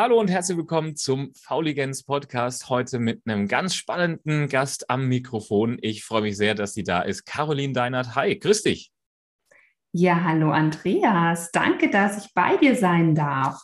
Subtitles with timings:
[0.00, 2.68] Hallo und herzlich willkommen zum Fauligens Podcast.
[2.68, 5.76] Heute mit einem ganz spannenden Gast am Mikrofon.
[5.82, 7.24] Ich freue mich sehr, dass sie da ist.
[7.24, 8.14] Caroline Deinert.
[8.14, 8.92] Hi, grüß dich.
[9.90, 11.50] Ja, hallo Andreas.
[11.50, 13.60] Danke, dass ich bei dir sein darf.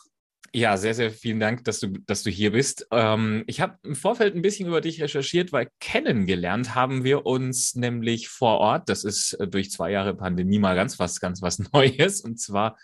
[0.51, 2.85] Ja, sehr, sehr vielen Dank, dass du, dass du hier bist.
[2.91, 7.75] Ähm, ich habe im Vorfeld ein bisschen über dich recherchiert, weil kennengelernt haben wir uns
[7.75, 8.89] nämlich vor Ort.
[8.89, 12.19] Das ist äh, durch zwei Jahre Pandemie mal ganz was, ganz was Neues.
[12.19, 12.75] Und zwar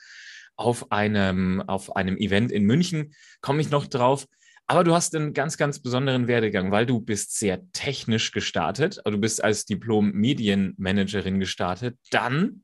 [0.66, 4.28] auf einem, auf einem Event in München, komme ich noch drauf.
[4.68, 9.02] Aber du hast einen ganz, ganz besonderen Werdegang, weil du bist sehr technisch gestartet.
[9.04, 11.98] Du bist als Diplom-Medienmanagerin gestartet.
[12.10, 12.64] Dann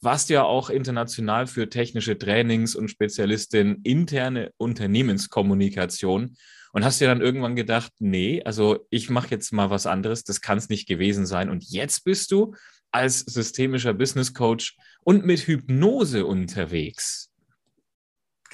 [0.00, 6.36] warst du ja auch international für technische Trainings und Spezialistin interne Unternehmenskommunikation
[6.72, 10.42] und hast dir dann irgendwann gedacht, nee, also ich mache jetzt mal was anderes, das
[10.42, 11.48] kann es nicht gewesen sein.
[11.48, 12.54] Und jetzt bist du
[12.92, 17.30] als systemischer Business Coach und mit Hypnose unterwegs.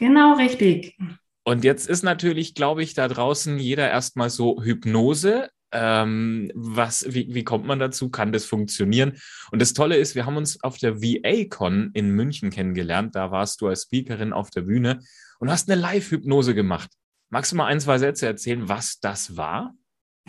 [0.02, 0.98] Genau richtig.
[1.44, 5.48] Und jetzt ist natürlich, glaube ich, da draußen jeder erstmal so Hypnose.
[5.70, 8.10] Ähm, was, wie, wie kommt man dazu?
[8.10, 9.16] Kann das funktionieren?
[9.52, 13.14] Und das Tolle ist, wir haben uns auf der VA-Con in München kennengelernt.
[13.14, 14.98] Da warst du als Speakerin auf der Bühne
[15.38, 16.90] und hast eine Live-Hypnose gemacht.
[17.30, 19.72] Magst du mal ein, zwei Sätze erzählen, was das war?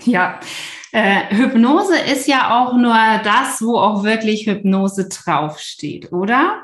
[0.04, 0.40] Ja,
[0.92, 2.94] äh, Hypnose ist ja auch nur
[3.24, 6.64] das, wo auch wirklich Hypnose draufsteht, oder?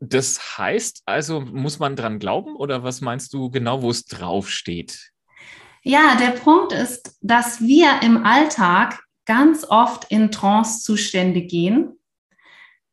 [0.00, 5.12] Das heißt also, muss man dran glauben oder was meinst du genau, wo es draufsteht?
[5.82, 11.98] Ja, der Punkt ist, dass wir im Alltag ganz oft in Trance-Zustände gehen.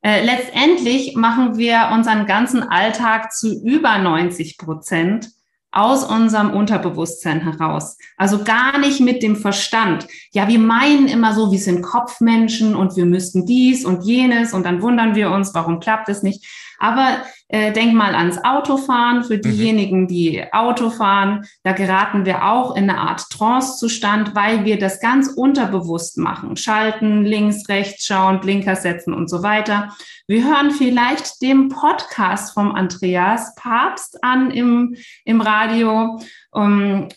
[0.02, 5.30] Äh, letztendlich machen wir unseren ganzen Alltag zu über 90 Prozent
[5.72, 7.98] aus unserem Unterbewusstsein heraus.
[8.16, 10.08] Also gar nicht mit dem Verstand.
[10.32, 14.66] Ja, wir meinen immer so, wir sind Kopfmenschen und wir müssten dies und jenes und
[14.66, 16.46] dann wundern wir uns, warum klappt es nicht.
[16.84, 19.24] Aber äh, denk mal ans Autofahren.
[19.24, 19.42] Für mhm.
[19.42, 25.00] diejenigen, die Auto fahren, da geraten wir auch in eine Art Trance-Zustand, weil wir das
[25.00, 26.58] ganz unterbewusst machen.
[26.58, 29.96] Schalten, links, rechts schauen, Blinker setzen und so weiter.
[30.28, 36.20] Wir hören vielleicht den Podcast vom Andreas Papst an im, im Radio
[36.52, 37.08] um,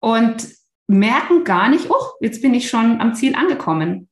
[0.00, 0.48] und
[0.86, 4.09] merken gar nicht, oh, jetzt bin ich schon am Ziel angekommen.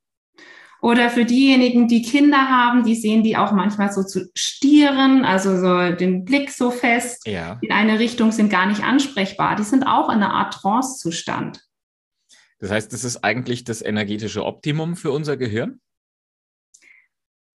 [0.80, 5.58] Oder für diejenigen, die Kinder haben, die sehen die auch manchmal so zu stieren, also
[5.58, 7.58] so den Blick so fest ja.
[7.62, 9.56] in eine Richtung, sind gar nicht ansprechbar.
[9.56, 11.60] Die sind auch in einer Art Trance-Zustand.
[12.60, 15.80] Das heißt, das ist eigentlich das energetische Optimum für unser Gehirn?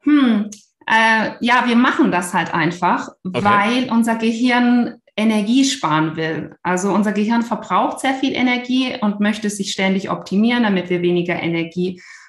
[0.02, 0.50] Hm,
[0.88, 3.44] äh, ja, wir machen das halt einfach, okay.
[3.44, 6.56] weil unser Gehirn Energie sparen will.
[6.64, 11.36] Also unser Gehirn verbraucht sehr viel Energie und möchte sich ständig optimieren, damit wir weniger
[11.36, 12.23] Energie verbrauchen.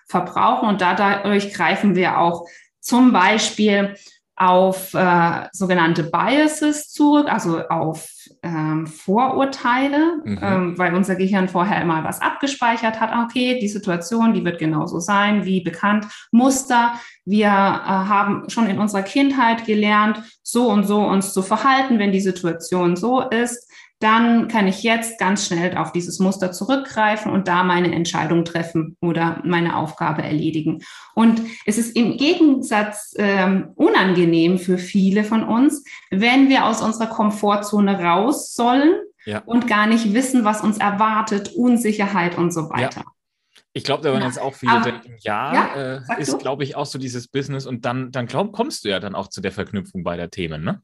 [0.66, 2.47] Und dadurch greifen wir auch
[2.80, 3.94] zum Beispiel
[4.36, 8.08] auf äh, sogenannte Biases zurück, also auf
[8.42, 10.41] ähm, Vorurteile, mhm.
[10.42, 13.12] ähm, weil unser Gehirn vorher immer was abgespeichert hat.
[13.26, 16.06] Okay, die Situation, die wird genauso sein wie bekannt.
[16.32, 16.94] Muster.
[17.24, 22.12] Wir äh, haben schon in unserer Kindheit gelernt, so und so uns zu verhalten, wenn
[22.12, 23.70] die Situation so ist
[24.04, 28.98] dann kann ich jetzt ganz schnell auf dieses Muster zurückgreifen und da meine Entscheidung treffen
[29.00, 30.82] oder meine Aufgabe erledigen.
[31.15, 37.06] Und es ist im Gegensatz ähm, unangenehm für viele von uns, wenn wir aus unserer
[37.06, 38.92] Komfortzone raus sollen
[39.25, 39.38] ja.
[39.47, 43.00] und gar nicht wissen, was uns erwartet, Unsicherheit und so weiter.
[43.00, 43.62] Ja.
[43.72, 46.76] Ich glaube, da werden jetzt auch viele Aber, denken, ja, ja äh, ist, glaube ich,
[46.76, 49.50] auch so dieses Business und dann, dann glaub, kommst du ja dann auch zu der
[49.50, 50.82] Verknüpfung beider Themen, ne?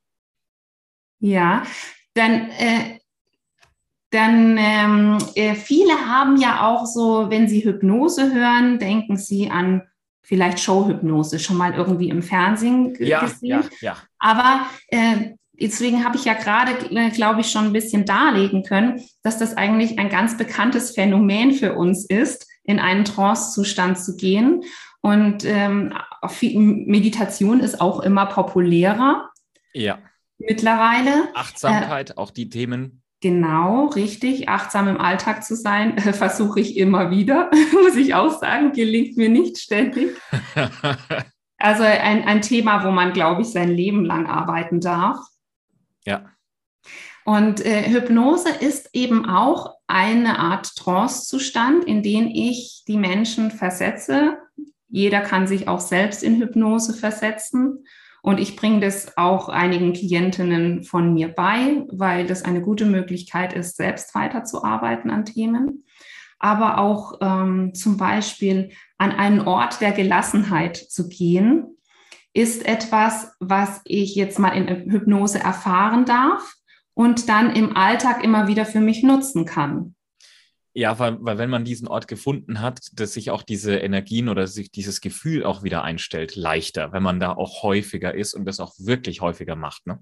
[1.21, 1.65] Ja,
[2.15, 3.00] dann äh,
[4.11, 9.83] dann ähm, äh, viele haben ja auch so, wenn sie Hypnose hören, denken sie an
[10.23, 13.65] vielleicht Showhypnose, schon mal irgendwie im Fernsehen ja, gesehen.
[13.81, 13.97] Ja, ja.
[14.19, 19.01] Aber äh, deswegen habe ich ja gerade, äh, glaube ich, schon ein bisschen darlegen können,
[19.23, 24.63] dass das eigentlich ein ganz bekanntes Phänomen für uns ist, in einen Trance-Zustand zu gehen.
[25.01, 25.95] Und ähm,
[26.53, 29.31] Meditation ist auch immer populärer.
[29.73, 29.99] Ja.
[30.39, 31.29] Mittlerweile.
[31.35, 34.49] Achtsamkeit, äh, auch die Themen Genau, richtig.
[34.49, 39.17] Achtsam im Alltag zu sein, äh, versuche ich immer wieder, muss ich auch sagen, gelingt
[39.17, 40.17] mir nicht ständig.
[41.59, 45.19] also ein, ein Thema, wo man, glaube ich, sein Leben lang arbeiten darf.
[46.07, 46.31] Ja.
[47.27, 54.39] Und äh, Hypnose ist eben auch eine Art Trance-Zustand, in den ich die Menschen versetze.
[54.89, 57.85] Jeder kann sich auch selbst in Hypnose versetzen.
[58.23, 63.53] Und ich bringe das auch einigen Klientinnen von mir bei, weil das eine gute Möglichkeit
[63.53, 65.85] ist, selbst weiterzuarbeiten an Themen.
[66.39, 71.77] Aber auch ähm, zum Beispiel an einen Ort der Gelassenheit zu gehen,
[72.33, 76.55] ist etwas, was ich jetzt mal in Hypnose erfahren darf
[76.95, 79.95] und dann im Alltag immer wieder für mich nutzen kann.
[80.73, 84.47] Ja, weil, weil wenn man diesen Ort gefunden hat, dass sich auch diese Energien oder
[84.47, 88.61] sich dieses Gefühl auch wieder einstellt, leichter, wenn man da auch häufiger ist und das
[88.61, 89.87] auch wirklich häufiger macht.
[89.87, 89.99] Ne?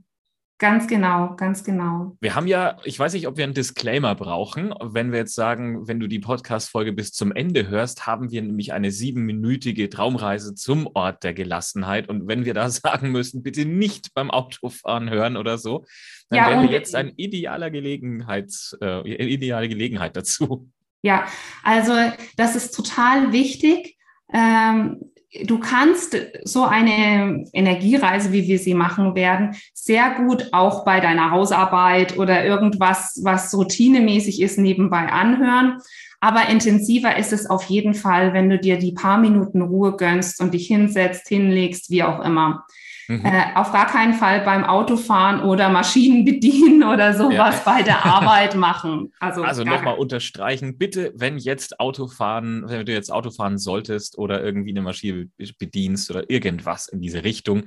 [0.61, 2.17] Ganz genau, ganz genau.
[2.21, 4.75] Wir haben ja, ich weiß nicht, ob wir einen Disclaimer brauchen.
[4.83, 8.73] Wenn wir jetzt sagen, wenn du die Podcast-Folge bis zum Ende hörst, haben wir nämlich
[8.73, 12.09] eine siebenminütige Traumreise zum Ort der Gelassenheit.
[12.09, 15.85] Und wenn wir da sagen müssen, bitte nicht beim Autofahren hören oder so,
[16.29, 18.53] dann ja, wäre jetzt eine ideale Gelegenheit,
[18.83, 20.69] äh, ideale Gelegenheit dazu.
[21.03, 21.29] Ja,
[21.63, 21.93] also
[22.37, 23.97] das ist total wichtig.
[24.33, 25.13] Ähm,
[25.45, 31.31] du kannst so eine Energiereise, wie wir sie machen werden, sehr gut auch bei deiner
[31.31, 35.79] Hausarbeit oder irgendwas, was routinemäßig ist, nebenbei anhören.
[36.21, 40.41] Aber intensiver ist es auf jeden Fall, wenn du dir die paar Minuten Ruhe gönnst
[40.41, 42.65] und dich hinsetzt, hinlegst, wie auch immer.
[43.09, 43.25] Mhm.
[43.25, 47.73] Äh, auf gar keinen Fall beim Autofahren oder Maschinen bedienen oder sowas ja.
[47.73, 49.13] bei der Arbeit machen.
[49.19, 54.71] Also, also nochmal unterstreichen, bitte, wenn jetzt Autofahren, wenn du jetzt Autofahren solltest oder irgendwie
[54.71, 55.29] eine Maschine
[55.59, 57.65] bedienst oder irgendwas in diese Richtung,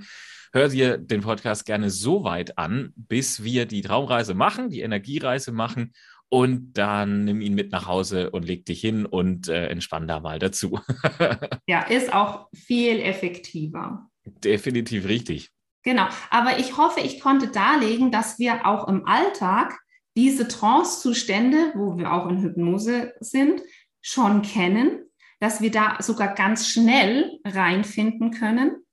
[0.53, 5.51] hör dir den Podcast gerne so weit an, bis wir die Traumreise machen, die Energiereise
[5.51, 5.93] machen
[6.29, 10.19] und dann nimm ihn mit nach Hause und leg dich hin und äh, entspann da
[10.19, 10.79] mal dazu.
[11.67, 14.10] ja, ist auch viel effektiver.
[14.25, 15.51] Definitiv richtig.
[15.83, 19.79] Genau, aber ich hoffe, ich konnte darlegen, dass wir auch im Alltag
[20.15, 23.61] diese Trance-Zustände, wo wir auch in Hypnose sind,
[24.01, 25.05] schon kennen,
[25.39, 28.85] dass wir da sogar ganz schnell reinfinden können.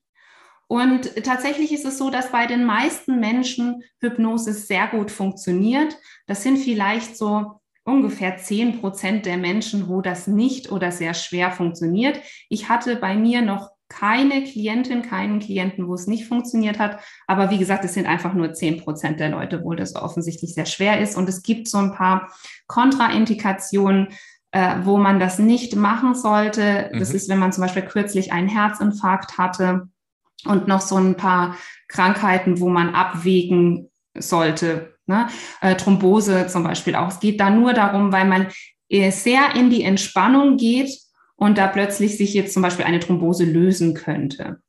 [0.66, 5.96] Und tatsächlich ist es so, dass bei den meisten Menschen Hypnose sehr gut funktioniert.
[6.26, 11.50] Das sind vielleicht so ungefähr 10 Prozent der Menschen, wo das nicht oder sehr schwer
[11.50, 12.20] funktioniert.
[12.50, 17.00] Ich hatte bei mir noch keine Klientin, keinen Klienten, wo es nicht funktioniert hat.
[17.26, 20.66] Aber wie gesagt, es sind einfach nur zehn Prozent der Leute, wo das offensichtlich sehr
[20.66, 21.16] schwer ist.
[21.16, 22.30] Und es gibt so ein paar
[22.66, 24.08] Kontraindikationen,
[24.52, 26.90] äh, wo man das nicht machen sollte.
[26.92, 26.98] Mhm.
[26.98, 29.88] Das ist, wenn man zum Beispiel kürzlich einen Herzinfarkt hatte
[30.44, 31.56] und noch so ein paar
[31.88, 34.94] Krankheiten, wo man abwägen sollte.
[35.06, 35.28] Ne?
[35.60, 37.08] Äh, Thrombose zum Beispiel auch.
[37.08, 38.48] Es geht da nur darum, weil man
[38.90, 40.90] äh, sehr in die Entspannung geht
[41.38, 44.60] und da plötzlich sich jetzt zum Beispiel eine Thrombose lösen könnte.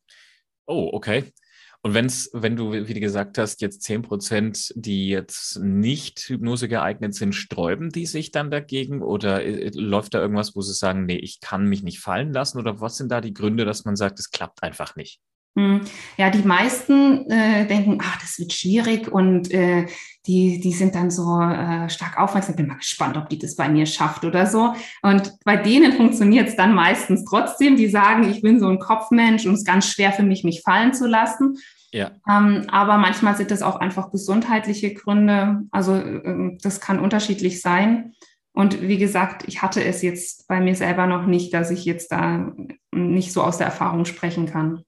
[0.67, 1.33] Oh, okay.
[1.81, 6.67] Und wenn's, wenn du, wie du gesagt hast, jetzt 10 Prozent, die jetzt nicht Hypnose
[6.67, 11.05] geeignet sind, sträuben die sich dann dagegen oder äh, läuft da irgendwas, wo sie sagen,
[11.05, 13.95] nee, ich kann mich nicht fallen lassen oder was sind da die Gründe, dass man
[13.95, 15.21] sagt, es klappt einfach nicht?
[15.57, 15.81] Hm.
[16.17, 19.87] Ja, die meisten äh, denken, ach, das wird schwierig und äh,
[20.27, 22.55] die, die sind dann so äh, stark aufmerksam.
[22.55, 24.73] Bin mal gespannt, ob die das bei mir schafft oder so.
[25.01, 27.77] Und bei denen funktioniert es dann meistens trotzdem.
[27.77, 30.61] Die sagen, ich bin so ein Kopfmensch und es ist ganz schwer für mich, mich
[30.61, 31.57] fallen zu lassen.
[31.91, 32.11] Ja.
[32.29, 35.61] Ähm, aber manchmal sind das auch einfach gesundheitliche Gründe.
[35.71, 38.13] Also äh, das kann unterschiedlich sein.
[38.53, 42.11] Und wie gesagt, ich hatte es jetzt bei mir selber noch nicht, dass ich jetzt
[42.11, 42.51] da
[42.93, 44.83] nicht so aus der Erfahrung sprechen kann.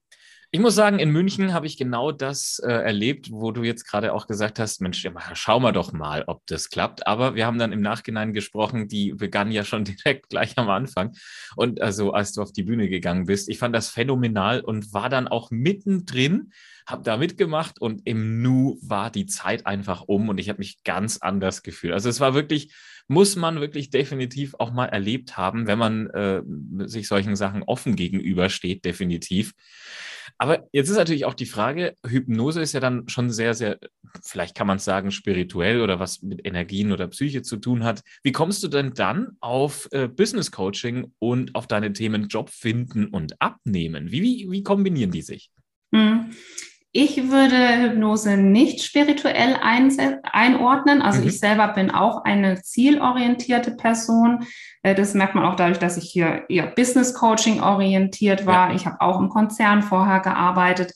[0.53, 4.12] Ich muss sagen, in München habe ich genau das äh, erlebt, wo du jetzt gerade
[4.12, 7.07] auch gesagt hast, Mensch, schau mal doch mal, ob das klappt.
[7.07, 11.15] Aber wir haben dann im Nachhinein gesprochen, die begann ja schon direkt gleich am Anfang.
[11.55, 15.08] Und also als du auf die Bühne gegangen bist, ich fand das phänomenal und war
[15.08, 16.51] dann auch mittendrin,
[16.86, 20.84] habe da mitgemacht und im Nu war die Zeit einfach um und ich habe mich
[20.84, 21.93] ganz anders gefühlt.
[21.93, 22.74] Also es war wirklich,
[23.08, 26.41] muss man wirklich definitiv auch mal erlebt haben, wenn man äh,
[26.89, 29.53] sich solchen Sachen offen gegenübersteht, definitiv.
[30.41, 33.77] Aber jetzt ist natürlich auch die Frage, Hypnose ist ja dann schon sehr, sehr,
[34.24, 38.01] vielleicht kann man es sagen, spirituell oder was mit Energien oder Psyche zu tun hat.
[38.24, 43.05] Wie kommst du denn dann auf äh, Business Coaching und auf deine Themen Job finden
[43.05, 44.12] und abnehmen?
[44.12, 45.51] Wie, wie, wie kombinieren die sich?
[45.93, 46.31] Hm.
[46.93, 51.01] Ich würde Hypnose nicht spirituell einordnen.
[51.01, 51.27] Also mhm.
[51.27, 54.45] ich selber bin auch eine zielorientierte Person.
[54.83, 58.69] Äh, das merkt man auch dadurch, dass ich hier eher Business Coaching orientiert war.
[58.69, 58.75] Ja.
[58.75, 60.93] Ich habe auch im Konzern vorher gearbeitet.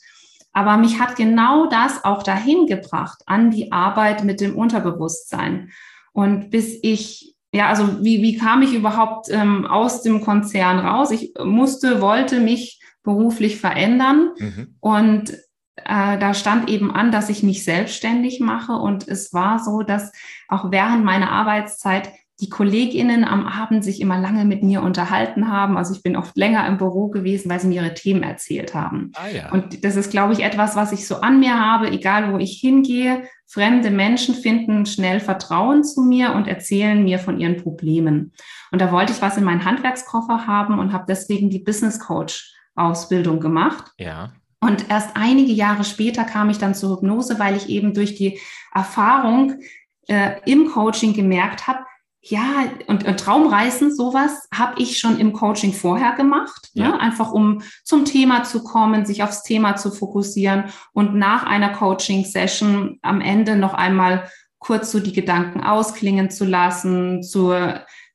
[0.51, 5.69] Aber mich hat genau das auch dahin gebracht, an die Arbeit mit dem Unterbewusstsein.
[6.11, 11.11] Und bis ich, ja, also wie, wie kam ich überhaupt ähm, aus dem Konzern raus?
[11.11, 14.31] Ich musste, wollte mich beruflich verändern.
[14.37, 14.75] Mhm.
[14.79, 15.37] Und
[15.77, 18.73] äh, da stand eben an, dass ich mich selbstständig mache.
[18.73, 20.11] Und es war so, dass
[20.47, 22.09] auch während meiner Arbeitszeit
[22.41, 25.77] die Kolleginnen am Abend sich immer lange mit mir unterhalten haben.
[25.77, 29.11] Also ich bin oft länger im Büro gewesen, weil sie mir ihre Themen erzählt haben.
[29.15, 29.51] Ah, ja.
[29.53, 32.59] Und das ist, glaube ich, etwas, was ich so an mir habe, egal wo ich
[32.59, 33.23] hingehe.
[33.47, 38.33] Fremde Menschen finden schnell Vertrauen zu mir und erzählen mir von ihren Problemen.
[38.71, 42.53] Und da wollte ich was in meinen Handwerkskoffer haben und habe deswegen die Business Coach
[42.75, 43.93] Ausbildung gemacht.
[43.97, 44.33] Ja.
[44.59, 48.39] Und erst einige Jahre später kam ich dann zur Hypnose, weil ich eben durch die
[48.73, 49.59] Erfahrung
[50.07, 51.79] äh, im Coaching gemerkt habe,
[52.27, 56.85] ja, und, und Traumreisen, sowas habe ich schon im Coaching vorher gemacht, ne?
[56.85, 56.89] ja.
[56.89, 56.99] ne?
[56.99, 62.97] einfach um zum Thema zu kommen, sich aufs Thema zu fokussieren und nach einer Coaching-Session
[63.03, 67.53] am Ende noch einmal kurz so die Gedanken ausklingen zu lassen, zu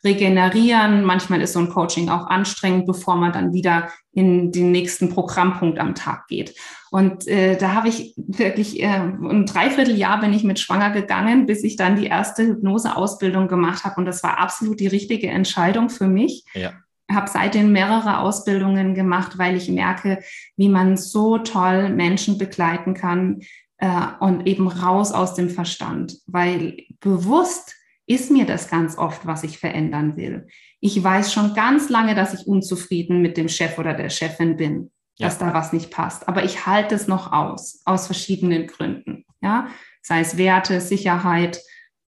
[0.05, 1.05] regenerieren.
[1.05, 5.79] Manchmal ist so ein Coaching auch anstrengend, bevor man dann wieder in den nächsten Programmpunkt
[5.79, 6.55] am Tag geht.
[6.91, 11.63] Und äh, da habe ich wirklich äh, ein Dreivierteljahr bin ich mit schwanger gegangen, bis
[11.63, 13.97] ich dann die erste Hypnoseausbildung gemacht habe.
[13.97, 16.45] Und das war absolut die richtige Entscheidung für mich.
[16.55, 16.73] Ja.
[17.11, 20.21] Habe seitdem mehrere Ausbildungen gemacht, weil ich merke,
[20.57, 23.41] wie man so toll Menschen begleiten kann
[23.79, 23.89] äh,
[24.19, 26.17] und eben raus aus dem Verstand.
[26.27, 27.77] Weil bewusst
[28.11, 30.49] ist mir das ganz oft, was ich verändern will.
[30.81, 34.91] Ich weiß schon ganz lange, dass ich unzufrieden mit dem Chef oder der Chefin bin
[35.21, 35.29] ja.
[35.29, 36.27] dass da was nicht passt.
[36.29, 39.25] Aber ich halte es noch aus, aus verschiedenen Gründen.
[39.43, 39.69] Ja,
[40.03, 41.61] sei es Werte, Sicherheit.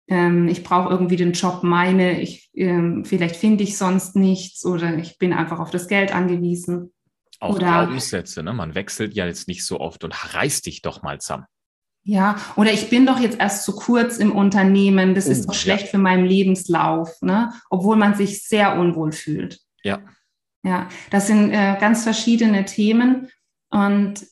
[0.09, 4.97] Ähm, ich brauche irgendwie den Job, meine, ich, ähm, vielleicht finde ich sonst nichts oder
[4.97, 6.93] ich bin einfach auf das Geld angewiesen.
[7.41, 8.53] Auch oder, Glaubenssätze, ne?
[8.53, 11.47] Man wechselt ja jetzt nicht so oft und reiß dich doch mal zusammen.
[12.03, 15.55] Ja, oder ich bin doch jetzt erst zu kurz im Unternehmen, das oh, ist doch
[15.55, 15.91] schlecht ja.
[15.91, 17.53] für meinen Lebenslauf, ne?
[17.69, 19.61] obwohl man sich sehr unwohl fühlt.
[19.83, 20.01] Ja.
[20.63, 23.29] Ja, das sind äh, ganz verschiedene Themen.
[23.71, 24.27] Und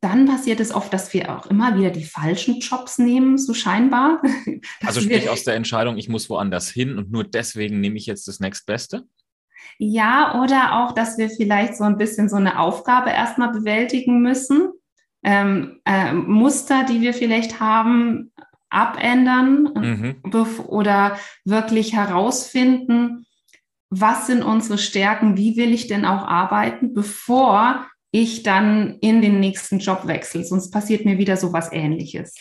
[0.00, 4.22] dann passiert es oft, dass wir auch immer wieder die falschen Jobs nehmen, so scheinbar.
[4.84, 8.26] also sprich aus der Entscheidung, ich muss woanders hin und nur deswegen nehme ich jetzt
[8.26, 9.04] das nächstbeste?
[9.78, 14.70] Ja, oder auch, dass wir vielleicht so ein bisschen so eine Aufgabe erstmal bewältigen müssen.
[15.24, 18.30] Ähm, äh, Muster, die wir vielleicht haben,
[18.68, 20.16] abändern mhm.
[20.66, 23.26] oder wirklich herausfinden,
[23.90, 29.40] was sind unsere Stärken, wie will ich denn auch arbeiten, bevor ich dann in den
[29.40, 30.44] nächsten Job wechsle.
[30.44, 32.34] Sonst passiert mir wieder so was Ähnliches.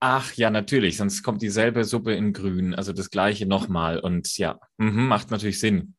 [0.00, 4.00] Ach ja, natürlich, sonst kommt dieselbe Suppe in Grün, also das gleiche nochmal.
[4.00, 5.94] Und ja, mh, macht natürlich Sinn.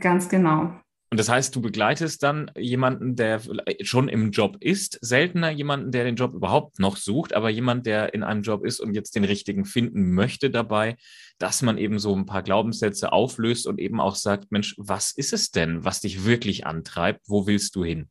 [0.00, 0.80] Ganz genau.
[1.10, 3.40] Und das heißt, du begleitest dann jemanden, der
[3.82, 8.14] schon im Job ist, seltener jemanden, der den Job überhaupt noch sucht, aber jemand, der
[8.14, 10.96] in einem Job ist und jetzt den richtigen finden möchte dabei,
[11.38, 15.32] dass man eben so ein paar Glaubenssätze auflöst und eben auch sagt, Mensch, was ist
[15.32, 17.22] es denn, was dich wirklich antreibt?
[17.26, 18.08] Wo willst du hin?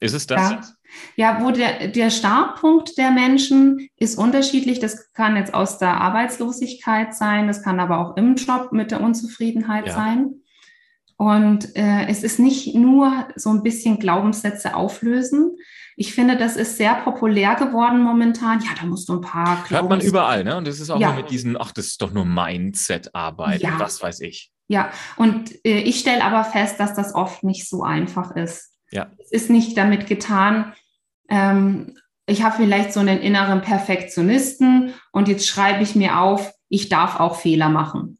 [0.00, 0.50] Ist es das?
[1.16, 4.80] Ja, ja wo der, der Startpunkt der Menschen ist unterschiedlich.
[4.80, 9.00] Das kann jetzt aus der Arbeitslosigkeit sein, das kann aber auch im Job mit der
[9.00, 9.94] Unzufriedenheit ja.
[9.94, 10.42] sein.
[11.16, 15.56] Und äh, es ist nicht nur so ein bisschen Glaubenssätze auflösen.
[15.96, 18.60] Ich finde, das ist sehr populär geworden momentan.
[18.60, 20.56] Ja, da musst du ein paar Glaubens Hört man überall, ne?
[20.56, 21.12] Und das ist auch ja.
[21.12, 23.78] mit diesen, ach, das ist doch nur Mindset-Arbeit, ja.
[23.78, 24.50] was weiß ich.
[24.66, 28.72] Ja, und äh, ich stelle aber fest, dass das oft nicht so einfach ist.
[28.90, 29.12] Ja.
[29.18, 30.72] Es ist nicht damit getan,
[31.28, 31.94] ähm,
[32.26, 37.20] ich habe vielleicht so einen inneren Perfektionisten und jetzt schreibe ich mir auf, ich darf
[37.20, 38.18] auch Fehler machen.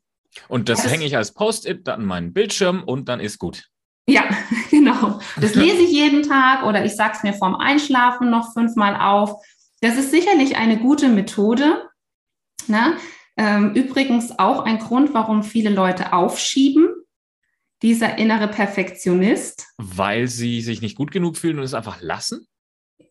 [0.48, 3.68] Und das, das hänge ich als Post-it an meinen Bildschirm und dann ist gut.
[4.06, 4.24] Ja,
[4.70, 5.20] genau.
[5.40, 9.40] Das lese ich jeden Tag oder ich sage es mir vorm Einschlafen noch fünfmal auf.
[9.80, 11.88] Das ist sicherlich eine gute Methode.
[12.66, 12.96] Ne?
[13.36, 16.88] Ähm, übrigens auch ein Grund, warum viele Leute aufschieben.
[17.82, 19.66] Dieser innere Perfektionist.
[19.76, 22.46] Weil sie sich nicht gut genug fühlen und es einfach lassen?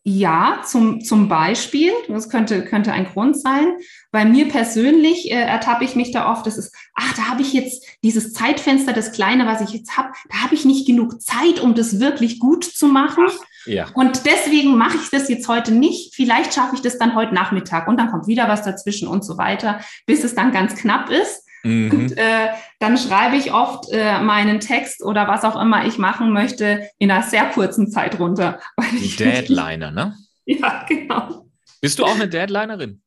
[0.06, 3.78] Ja, zum, zum Beispiel, das könnte, könnte ein Grund sein.
[4.12, 7.54] Bei mir persönlich äh, ertappe ich mich da oft, das ist, ach, da habe ich
[7.54, 11.62] jetzt dieses Zeitfenster, das kleine, was ich jetzt habe, da habe ich nicht genug Zeit,
[11.62, 13.28] um das wirklich gut zu machen.
[13.30, 13.88] Ach, ja.
[13.94, 16.14] Und deswegen mache ich das jetzt heute nicht.
[16.14, 19.38] Vielleicht schaffe ich das dann heute Nachmittag und dann kommt wieder was dazwischen und so
[19.38, 21.43] weiter, bis es dann ganz knapp ist.
[21.64, 21.92] Mhm.
[21.92, 26.32] Und äh, dann schreibe ich oft äh, meinen Text oder was auch immer ich machen
[26.32, 28.60] möchte in einer sehr kurzen Zeit runter.
[28.92, 30.16] Die Deadliner, ne?
[30.46, 31.46] Ja, genau.
[31.80, 33.02] Bist du auch eine Deadlinerin?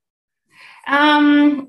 [0.91, 1.69] Ähm,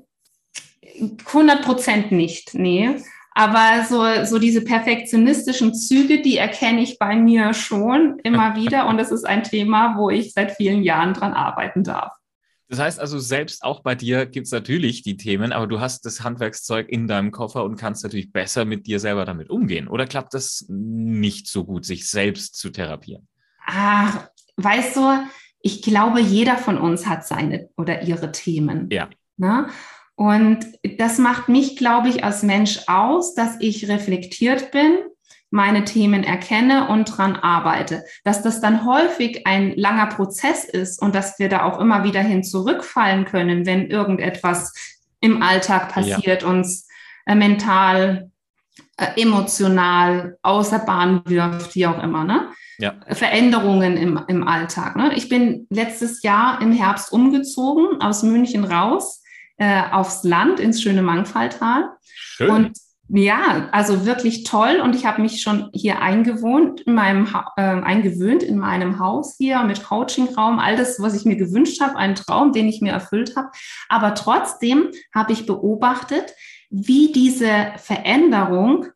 [1.26, 2.96] 100 Prozent nicht, nee.
[3.34, 8.86] Aber so, so diese perfektionistischen Züge, die erkenne ich bei mir schon immer wieder.
[8.86, 12.12] Und das ist ein Thema, wo ich seit vielen Jahren dran arbeiten darf.
[12.68, 16.04] Das heißt also, selbst auch bei dir gibt es natürlich die Themen, aber du hast
[16.04, 19.88] das Handwerkszeug in deinem Koffer und kannst natürlich besser mit dir selber damit umgehen.
[19.88, 23.26] Oder klappt das nicht so gut, sich selbst zu therapieren?
[23.66, 25.00] Ach, weißt du,
[25.62, 28.88] ich glaube, jeder von uns hat seine oder ihre Themen.
[28.92, 29.08] Ja.
[29.38, 29.68] Ne?
[30.14, 30.66] Und
[30.98, 34.98] das macht mich, glaube ich, als Mensch aus, dass ich reflektiert bin
[35.50, 38.04] meine Themen erkenne und dran arbeite.
[38.24, 42.20] Dass das dann häufig ein langer Prozess ist und dass wir da auch immer wieder
[42.20, 44.74] hin zurückfallen können, wenn irgendetwas
[45.20, 46.48] im Alltag passiert, ja.
[46.48, 46.88] uns
[47.26, 48.30] äh, mental,
[48.96, 52.24] äh, emotional außer Bahn wirft, wie auch immer.
[52.24, 52.48] Ne?
[52.78, 52.94] Ja.
[53.08, 54.96] Veränderungen im, im Alltag.
[54.96, 55.12] Ne?
[55.16, 59.22] Ich bin letztes Jahr im Herbst umgezogen aus München raus
[59.58, 61.90] äh, aufs Land ins schöne Mangfalltal.
[62.04, 62.50] Schön.
[62.50, 62.78] Und
[63.08, 64.80] ja, also wirklich toll.
[64.82, 69.62] Und ich habe mich schon hier eingewohnt, in meinem äh, eingewöhnt in meinem Haus hier
[69.64, 73.34] mit Coachingraum, all das, was ich mir gewünscht habe, ein Traum, den ich mir erfüllt
[73.36, 73.48] habe.
[73.88, 76.34] Aber trotzdem habe ich beobachtet,
[76.70, 78.86] wie diese Veränderung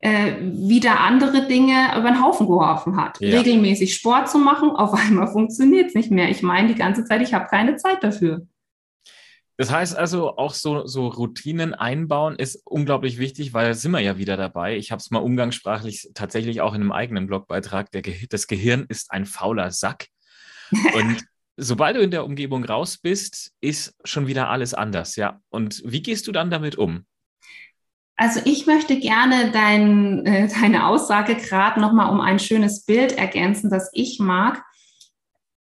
[0.00, 3.20] äh, wieder andere Dinge über den Haufen geworfen hat.
[3.20, 3.38] Ja.
[3.38, 6.28] Regelmäßig Sport zu machen, auf einmal funktioniert es nicht mehr.
[6.28, 8.46] Ich meine die ganze Zeit, ich habe keine Zeit dafür.
[9.62, 14.00] Das heißt also, auch so, so Routinen einbauen ist unglaublich wichtig, weil da sind wir
[14.00, 14.76] ja wieder dabei.
[14.76, 17.92] Ich habe es mal umgangssprachlich tatsächlich auch in einem eigenen Blogbeitrag.
[17.92, 20.08] Ge das Gehirn ist ein fauler Sack.
[20.94, 21.24] Und
[21.56, 25.38] sobald du in der Umgebung raus bist, ist schon wieder alles anders, ja.
[25.48, 27.06] Und wie gehst du dann damit um?
[28.16, 33.70] Also ich möchte gerne dein, äh, deine Aussage gerade nochmal um ein schönes Bild ergänzen,
[33.70, 34.64] das ich mag.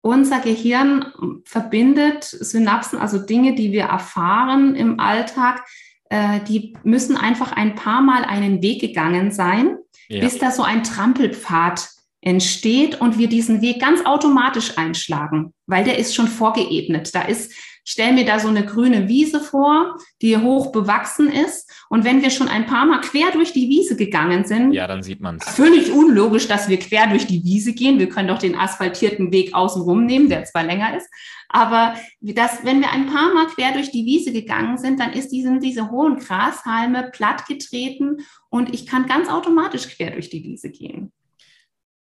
[0.02, 1.12] Unser Gehirn
[1.44, 5.66] verbindet Synapsen, also Dinge, die wir erfahren im Alltag,
[6.10, 9.78] äh, die müssen einfach ein paar Mal einen Weg gegangen sein,
[10.08, 10.22] ja.
[10.22, 11.90] bis da so ein Trampelpfad
[12.22, 17.14] entsteht und wir diesen Weg ganz automatisch einschlagen, weil der ist schon vorgeebnet.
[17.14, 17.54] Da ist
[17.88, 21.72] stell mir da so eine grüne Wiese vor, die hoch bewachsen ist.
[21.90, 25.02] Und wenn wir schon ein paar Mal quer durch die Wiese gegangen sind, ja, dann
[25.02, 25.50] sieht man es.
[25.56, 27.98] Völlig unlogisch, dass wir quer durch die Wiese gehen.
[27.98, 31.08] Wir können doch den asphaltierten Weg außenrum nehmen, der zwar länger ist.
[31.48, 35.30] Aber das, wenn wir ein paar Mal quer durch die Wiese gegangen sind, dann ist
[35.30, 38.18] diese, diese hohen Grashalme plattgetreten
[38.50, 41.14] und ich kann ganz automatisch quer durch die Wiese gehen.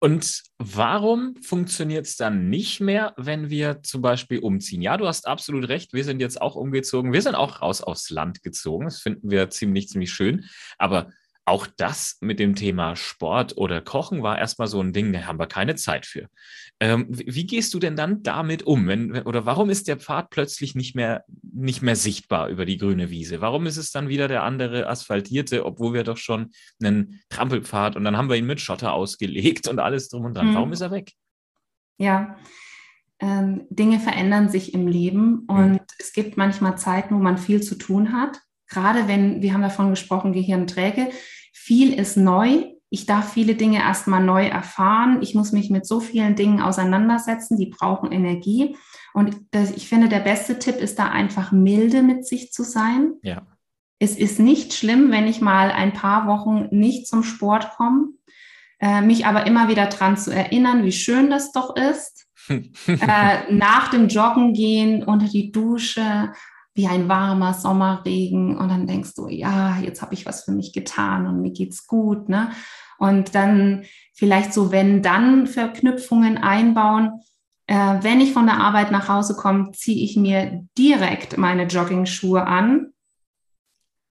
[0.02, 4.82] Und warum funktioniert es dann nicht mehr, wenn wir zum Beispiel umziehen?
[4.82, 5.92] Ja, du hast absolut recht.
[5.92, 7.12] Wir sind jetzt auch umgezogen.
[7.12, 8.86] Wir sind auch raus aufs Land gezogen.
[8.86, 10.46] Das finden wir ziemlich, ziemlich schön.
[10.78, 11.10] Aber
[11.50, 15.40] auch das mit dem Thema Sport oder Kochen war erstmal so ein Ding, da haben
[15.40, 16.28] wir keine Zeit für.
[16.80, 18.88] Ähm, wie, gehst du denn dann damit um?
[18.88, 23.10] Wenn, oder warum ist der Pfad plötzlich nicht mehr, nicht mehr sichtbar über die grüne
[23.10, 23.42] Wiese?
[23.42, 26.52] Warum ist es dann wieder der andere asphaltierte, obwohl wir doch schon
[26.84, 30.50] einen Trampelpfad und dann haben wir ihn mit Schotter ausgelegt und alles drum und dran?
[30.50, 30.56] Hm.
[30.56, 31.14] Warum ist er weg?
[31.98, 32.38] Ja,
[33.20, 35.80] ähm, Dinge verändern sich im Leben und hm.
[35.98, 38.40] es gibt manchmal Zeiten, wo man viel zu tun hat.
[38.68, 41.10] Gerade wenn, wir haben davon gesprochen, Gehirnträge,
[41.62, 42.64] viel ist neu.
[42.90, 45.22] Ich darf viele Dinge erstmal neu erfahren.
[45.22, 48.76] Ich muss mich mit so vielen Dingen auseinandersetzen, die brauchen Energie.
[49.14, 49.36] Und
[49.76, 53.14] ich finde, der beste Tipp ist da einfach milde mit sich zu sein.
[53.22, 53.46] Ja.
[54.00, 58.14] Es ist nicht schlimm, wenn ich mal ein paar Wochen nicht zum Sport komme,
[58.80, 62.28] äh, mich aber immer wieder daran zu erinnern, wie schön das doch ist.
[62.50, 66.32] äh, nach dem Joggen gehen, unter die Dusche,
[66.76, 70.72] wie ein warmer Sommerregen und dann denkst du, ja, jetzt habe ich was für mich
[70.74, 72.52] getan und mir geht's gut, ne?
[72.98, 77.22] Und dann vielleicht so wenn dann Verknüpfungen einbauen.
[77.68, 82.46] Äh, wenn ich von der Arbeit nach Hause komme, ziehe ich mir direkt meine Jogging-Schuhe
[82.46, 82.92] an.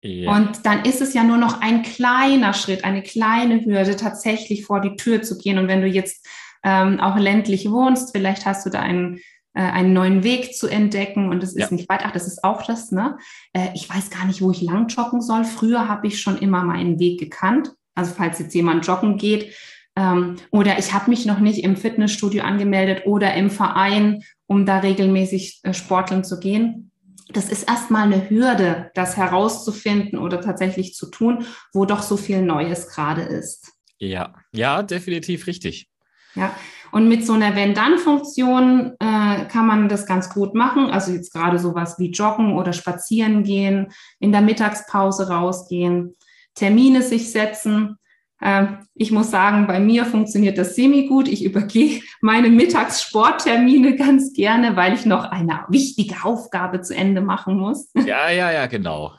[0.00, 0.34] Ja.
[0.34, 4.80] Und dann ist es ja nur noch ein kleiner Schritt, eine kleine Hürde, tatsächlich vor
[4.80, 5.58] die Tür zu gehen.
[5.58, 6.26] Und wenn du jetzt
[6.62, 9.18] ähm, auch ländlich wohnst, vielleicht hast du da einen
[9.62, 11.76] einen neuen Weg zu entdecken und es ist ja.
[11.76, 12.02] nicht weit.
[12.04, 13.18] Ach, das ist auch das, ne?
[13.52, 15.44] Äh, ich weiß gar nicht, wo ich lang joggen soll.
[15.44, 17.72] Früher habe ich schon immer meinen Weg gekannt.
[17.94, 19.52] Also falls jetzt jemand joggen geht,
[19.98, 24.78] ähm, oder ich habe mich noch nicht im Fitnessstudio angemeldet oder im Verein, um da
[24.78, 26.92] regelmäßig äh, sporteln zu gehen.
[27.32, 32.42] Das ist erstmal eine Hürde, das herauszufinden oder tatsächlich zu tun, wo doch so viel
[32.42, 33.72] Neues gerade ist.
[33.98, 35.87] Ja, ja, definitiv richtig.
[36.34, 36.54] Ja,
[36.90, 40.90] und mit so einer Wenn-Dann-Funktion äh, kann man das ganz gut machen.
[40.90, 46.14] Also jetzt gerade sowas wie Joggen oder Spazieren gehen, in der Mittagspause rausgehen,
[46.54, 47.98] Termine sich setzen.
[48.40, 51.28] Äh, ich muss sagen, bei mir funktioniert das semi-gut.
[51.28, 57.58] Ich übergehe meine Mittagssporttermine ganz gerne, weil ich noch eine wichtige Aufgabe zu Ende machen
[57.58, 57.90] muss.
[57.94, 59.12] Ja, ja, ja, genau.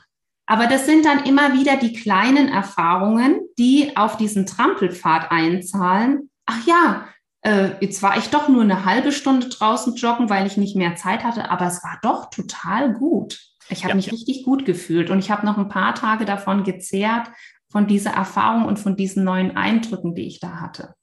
[0.46, 6.29] Aber das sind dann immer wieder die kleinen Erfahrungen, die auf diesen Trampelpfad einzahlen.
[6.46, 7.08] Ach ja,
[7.42, 10.96] äh, jetzt war ich doch nur eine halbe Stunde draußen joggen, weil ich nicht mehr
[10.96, 13.38] Zeit hatte, aber es war doch total gut.
[13.68, 14.12] Ich habe ja, mich ja.
[14.12, 17.28] richtig gut gefühlt und ich habe noch ein paar Tage davon gezehrt,
[17.70, 20.94] von dieser Erfahrung und von diesen neuen Eindrücken, die ich da hatte.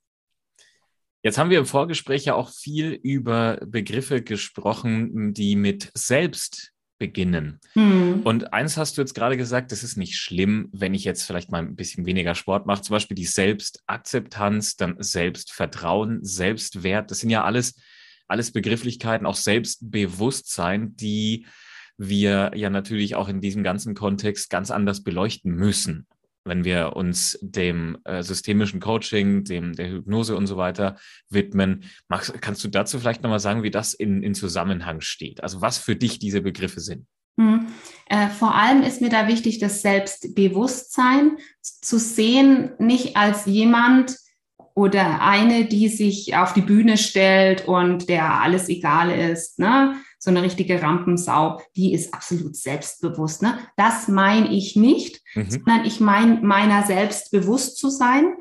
[1.23, 7.60] Jetzt haben wir im Vorgespräch ja auch viel über Begriffe gesprochen, die mit selbst beginnen.
[7.73, 8.21] Hm.
[8.23, 11.51] Und eins hast du jetzt gerade gesagt, das ist nicht schlimm, wenn ich jetzt vielleicht
[11.51, 17.29] mal ein bisschen weniger Sport mache, zum Beispiel die Selbstakzeptanz, dann Selbstvertrauen, Selbstwert, das sind
[17.29, 17.79] ja alles,
[18.27, 21.45] alles Begrifflichkeiten, auch Selbstbewusstsein, die
[21.97, 26.07] wir ja natürlich auch in diesem ganzen Kontext ganz anders beleuchten müssen
[26.47, 30.97] wenn wir uns dem äh, systemischen Coaching, dem der Hypnose und so weiter
[31.29, 31.83] widmen.
[32.07, 35.43] Max, kannst du dazu vielleicht nochmal sagen, wie das in, in Zusammenhang steht?
[35.43, 37.05] Also was für dich diese Begriffe sind?
[37.38, 37.67] Mhm.
[38.07, 44.15] Äh, vor allem ist mir da wichtig, das Selbstbewusstsein zu sehen, nicht als jemand
[44.78, 49.96] oder eine, die sich auf die Bühne stellt und der alles egal ist, ne?
[50.20, 53.42] So eine richtige Rampensau, die ist absolut selbstbewusst.
[53.42, 53.58] Ne?
[53.76, 55.50] Das meine ich nicht, mhm.
[55.50, 58.36] sondern ich meine, meiner selbst bewusst zu sein,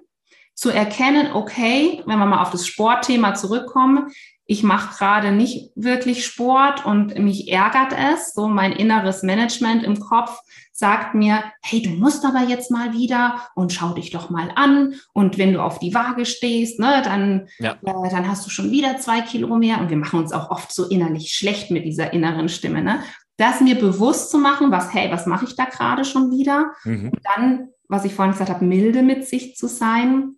[0.54, 4.10] zu erkennen, okay, wenn wir mal auf das Sportthema zurückkommen,
[4.46, 8.34] ich mache gerade nicht wirklich Sport und mich ärgert es.
[8.34, 10.38] So mein inneres Management im Kopf
[10.76, 14.94] sagt mir, hey, du musst aber jetzt mal wieder und schau dich doch mal an.
[15.14, 17.72] Und wenn du auf die Waage stehst, ne, dann, ja.
[17.82, 19.80] äh, dann hast du schon wieder zwei Kilo mehr.
[19.80, 22.82] Und wir machen uns auch oft so innerlich schlecht mit dieser inneren Stimme.
[22.82, 23.00] Ne?
[23.38, 26.72] Das mir bewusst zu machen, was, hey, was mache ich da gerade schon wieder?
[26.84, 27.08] Mhm.
[27.08, 30.36] Und dann, was ich vorhin gesagt habe, milde mit sich zu sein,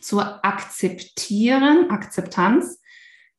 [0.00, 2.81] zu akzeptieren, Akzeptanz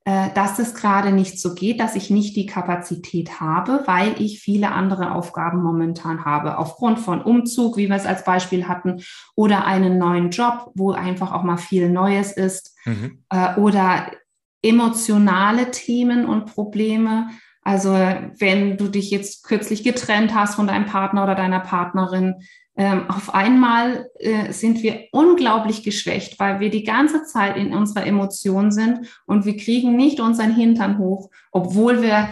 [0.06, 4.74] dass es gerade nicht so geht, dass ich nicht die Kapazität habe, weil ich viele
[4.74, 9.02] andere Aufgaben momentan habe, aufgrund von Umzug, wie wir es als Beispiel hatten,
[9.36, 13.24] oder einen neuen Job, wo einfach auch mal viel Neues ist, mhm.
[13.30, 14.12] Äh, oder
[14.62, 17.30] emotionale Themen und Probleme.
[17.62, 22.36] Also wenn du dich jetzt kürzlich getrennt hast von deinem Partner oder deiner Partnerin,
[22.75, 28.05] ähm, auf einmal äh, sind wir unglaublich geschwächt, weil wir die ganze Zeit in unserer
[28.05, 32.29] Emotion sind und wir kriegen nicht unseren Hintern hoch, obwohl wir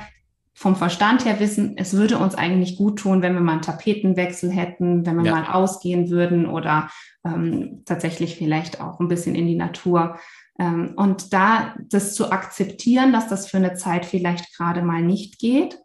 [0.54, 4.52] vom Verstand her wissen, es würde uns eigentlich gut tun, wenn wir mal einen Tapetenwechsel
[4.52, 5.32] hätten, wenn wir ja.
[5.32, 6.90] mal ausgehen würden oder
[7.26, 10.18] ähm, tatsächlich vielleicht auch ein bisschen in die Natur.
[10.60, 15.40] Ähm, und da das zu akzeptieren, dass das für eine Zeit vielleicht gerade mal nicht
[15.40, 15.80] geht,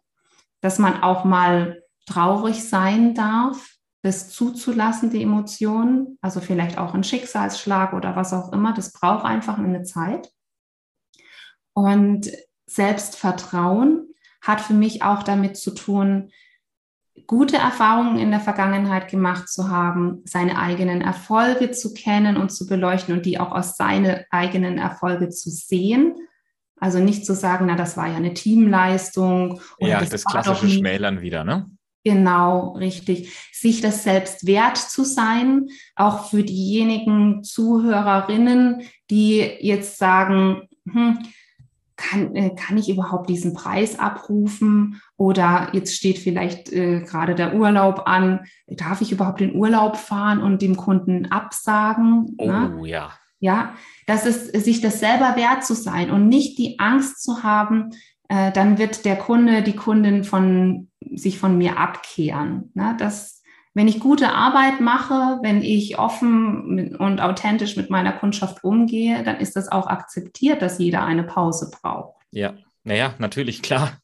[0.61, 7.03] dass man auch mal traurig sein darf, das zuzulassen, die Emotionen, also vielleicht auch ein
[7.03, 10.31] Schicksalsschlag oder was auch immer, das braucht einfach eine Zeit.
[11.73, 12.31] Und
[12.65, 14.07] Selbstvertrauen
[14.41, 16.31] hat für mich auch damit zu tun,
[17.25, 22.67] gute Erfahrungen in der Vergangenheit gemacht zu haben, seine eigenen Erfolge zu kennen und zu
[22.67, 26.15] beleuchten und die auch aus seinen eigenen Erfolge zu sehen.
[26.79, 29.59] Also nicht zu sagen, na, das war ja eine Teamleistung.
[29.79, 31.71] ja, das, das klassische Schmälern wieder, ne?
[32.07, 33.33] Genau, richtig.
[33.51, 35.67] Sich das selbst wert zu sein,
[35.97, 41.19] auch für diejenigen Zuhörerinnen, die jetzt sagen, hm,
[41.97, 45.01] kann, äh, kann ich überhaupt diesen Preis abrufen?
[45.17, 48.45] Oder jetzt steht vielleicht äh, gerade der Urlaub an.
[48.67, 52.35] Darf ich überhaupt den Urlaub fahren und dem Kunden absagen?
[52.37, 52.81] Oh ne?
[52.85, 53.11] ja.
[53.39, 53.75] Ja,
[54.07, 57.91] das ist, sich das selber wert zu sein und nicht die Angst zu haben,
[58.29, 62.71] äh, dann wird der Kunde, die Kundin von sich von mir abkehren.
[62.73, 62.95] Ne?
[62.99, 63.41] Das,
[63.73, 69.37] wenn ich gute Arbeit mache, wenn ich offen und authentisch mit meiner Kundschaft umgehe, dann
[69.37, 72.21] ist das auch akzeptiert, dass jeder eine Pause braucht.
[72.31, 73.97] Ja, naja, natürlich, klar.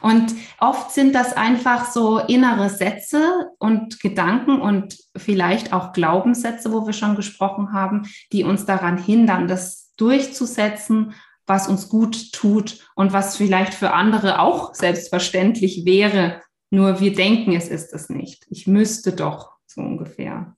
[0.00, 6.86] Und oft sind das einfach so innere Sätze und Gedanken und vielleicht auch Glaubenssätze, wo
[6.86, 11.14] wir schon gesprochen haben, die uns daran hindern, das durchzusetzen
[11.46, 16.42] was uns gut tut und was vielleicht für andere auch selbstverständlich wäre.
[16.70, 18.46] Nur wir denken, es ist es nicht.
[18.50, 20.56] Ich müsste doch so ungefähr.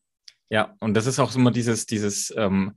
[0.51, 2.75] Ja, und das ist auch immer dieses, dieses, ähm,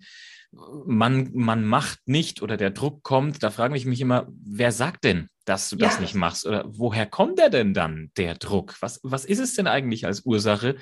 [0.86, 5.06] man, man macht nicht oder der Druck kommt, da frage ich mich immer, wer sagt
[5.06, 6.02] denn, dass du das ja.
[6.02, 6.46] nicht machst?
[6.46, 8.76] Oder woher kommt der denn dann, der Druck?
[8.82, 10.76] Was, was ist es denn eigentlich als Ursache?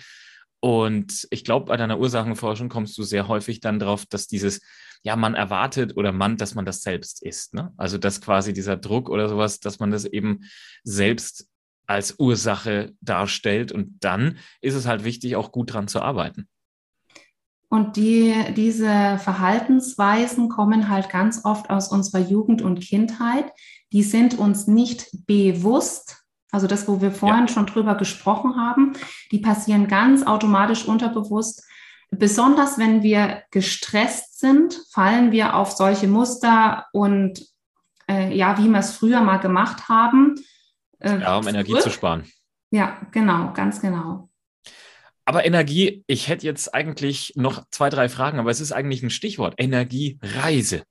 [0.62, 4.62] Und ich glaube, bei deiner Ursachenforschung kommst du sehr häufig dann drauf, dass dieses,
[5.04, 7.54] ja, man erwartet oder man, dass man das selbst ist.
[7.54, 7.72] Ne?
[7.78, 10.42] Also, dass quasi dieser Druck oder sowas, dass man das eben
[10.84, 11.48] selbst
[11.88, 13.72] als Ursache darstellt.
[13.72, 16.48] Und dann ist es halt wichtig, auch gut dran zu arbeiten.
[17.70, 23.46] Und die, diese Verhaltensweisen kommen halt ganz oft aus unserer Jugend und Kindheit.
[23.92, 26.19] Die sind uns nicht bewusst,
[26.52, 27.54] also das, wo wir vorhin ja.
[27.54, 28.94] schon drüber gesprochen haben,
[29.32, 31.64] die passieren ganz automatisch unterbewusst.
[32.12, 37.40] Besonders wenn wir gestresst sind, fallen wir auf solche Muster und
[38.10, 40.36] äh, ja, wie wir es früher mal gemacht haben.
[41.00, 41.56] Äh, ja, um zurück.
[41.56, 42.24] Energie zu sparen.
[42.72, 44.30] Ja, genau, ganz genau.
[45.26, 49.12] Aber Energie, ich hätte jetzt eigentlich noch zwei, drei Fragen, aber es ist eigentlich ein
[49.12, 49.54] Stichwort.
[49.58, 50.82] Energiereise.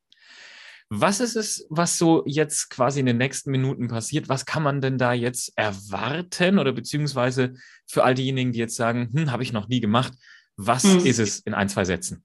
[0.91, 4.29] Was ist es, was so jetzt quasi in den nächsten Minuten passiert?
[4.29, 7.55] Was kann man denn da jetzt erwarten oder beziehungsweise
[7.87, 10.15] für all diejenigen, die jetzt sagen, hm, habe ich noch nie gemacht,
[10.57, 11.05] was hm.
[11.05, 12.25] ist es in ein, zwei Sätzen?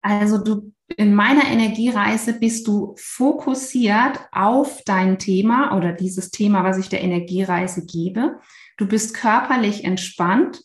[0.00, 6.78] Also du in meiner Energiereise bist du fokussiert auf dein Thema oder dieses Thema, was
[6.78, 8.40] ich der Energiereise gebe.
[8.76, 10.60] Du bist körperlich entspannt.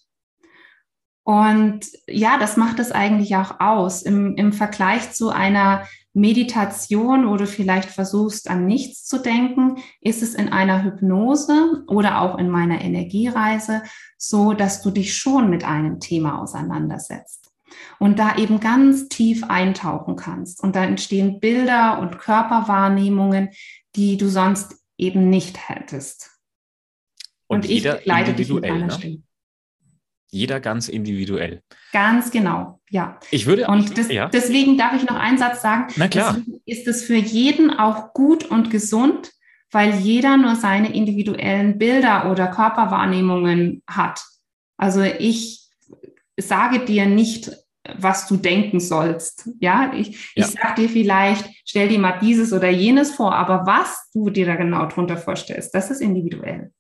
[1.24, 4.02] Und ja, das macht es eigentlich auch aus.
[4.02, 5.86] Im, im Vergleich zu einer
[6.18, 12.22] Meditation, wo du vielleicht versuchst, an nichts zu denken, ist es in einer Hypnose oder
[12.22, 13.84] auch in meiner Energiereise
[14.18, 17.52] so, dass du dich schon mit einem Thema auseinandersetzt
[18.00, 20.64] und da eben ganz tief eintauchen kannst.
[20.64, 23.50] Und da entstehen Bilder und Körperwahrnehmungen,
[23.96, 26.32] die du sonst eben nicht hättest.
[27.46, 28.92] Und, und ich begleite dich mit einer ne?
[28.92, 29.24] Stimme.
[30.30, 31.62] Jeder ganz individuell.
[31.94, 33.20] Ganz genau, ja.
[33.32, 33.68] Ich würde.
[33.68, 34.28] Und das, ja.
[34.28, 35.88] deswegen darf ich noch einen Satz sagen.
[35.96, 36.38] Na klar.
[36.66, 39.32] Ist es für jeden auch gut und gesund,
[39.72, 44.22] weil jeder nur seine individuellen Bilder oder Körperwahrnehmungen hat.
[44.78, 45.70] Also ich
[46.38, 47.52] sage dir nicht,
[47.98, 49.50] was du denken sollst.
[49.60, 50.46] Ja, ich, ja.
[50.46, 54.46] ich sage dir vielleicht, stell dir mal dieses oder jenes vor, aber was du dir
[54.46, 56.72] da genau drunter vorstellst, das ist individuell.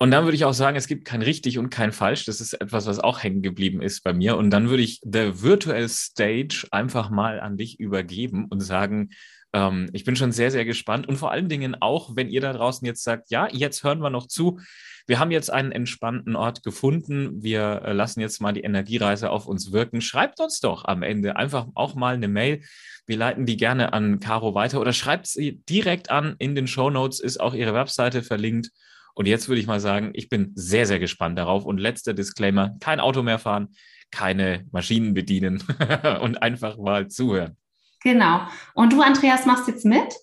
[0.00, 2.24] Und dann würde ich auch sagen, es gibt kein richtig und kein falsch.
[2.24, 4.36] Das ist etwas, was auch hängen geblieben ist bei mir.
[4.36, 9.10] Und dann würde ich The Virtual Stage einfach mal an dich übergeben und sagen,
[9.52, 11.08] ähm, ich bin schon sehr, sehr gespannt.
[11.08, 14.10] Und vor allen Dingen auch, wenn ihr da draußen jetzt sagt, ja, jetzt hören wir
[14.10, 14.60] noch zu.
[15.08, 17.42] Wir haben jetzt einen entspannten Ort gefunden.
[17.42, 20.00] Wir äh, lassen jetzt mal die Energiereise auf uns wirken.
[20.00, 22.62] Schreibt uns doch am Ende einfach auch mal eine Mail.
[23.06, 26.36] Wir leiten die gerne an Caro weiter oder schreibt sie direkt an.
[26.38, 28.70] In den Show Notes ist auch ihre Webseite verlinkt.
[29.18, 31.64] Und jetzt würde ich mal sagen, ich bin sehr, sehr gespannt darauf.
[31.64, 33.74] Und letzter Disclaimer, kein Auto mehr fahren,
[34.12, 35.60] keine Maschinen bedienen
[36.22, 37.56] und einfach mal zuhören.
[38.00, 38.42] Genau.
[38.74, 40.14] Und du, Andreas, machst jetzt mit?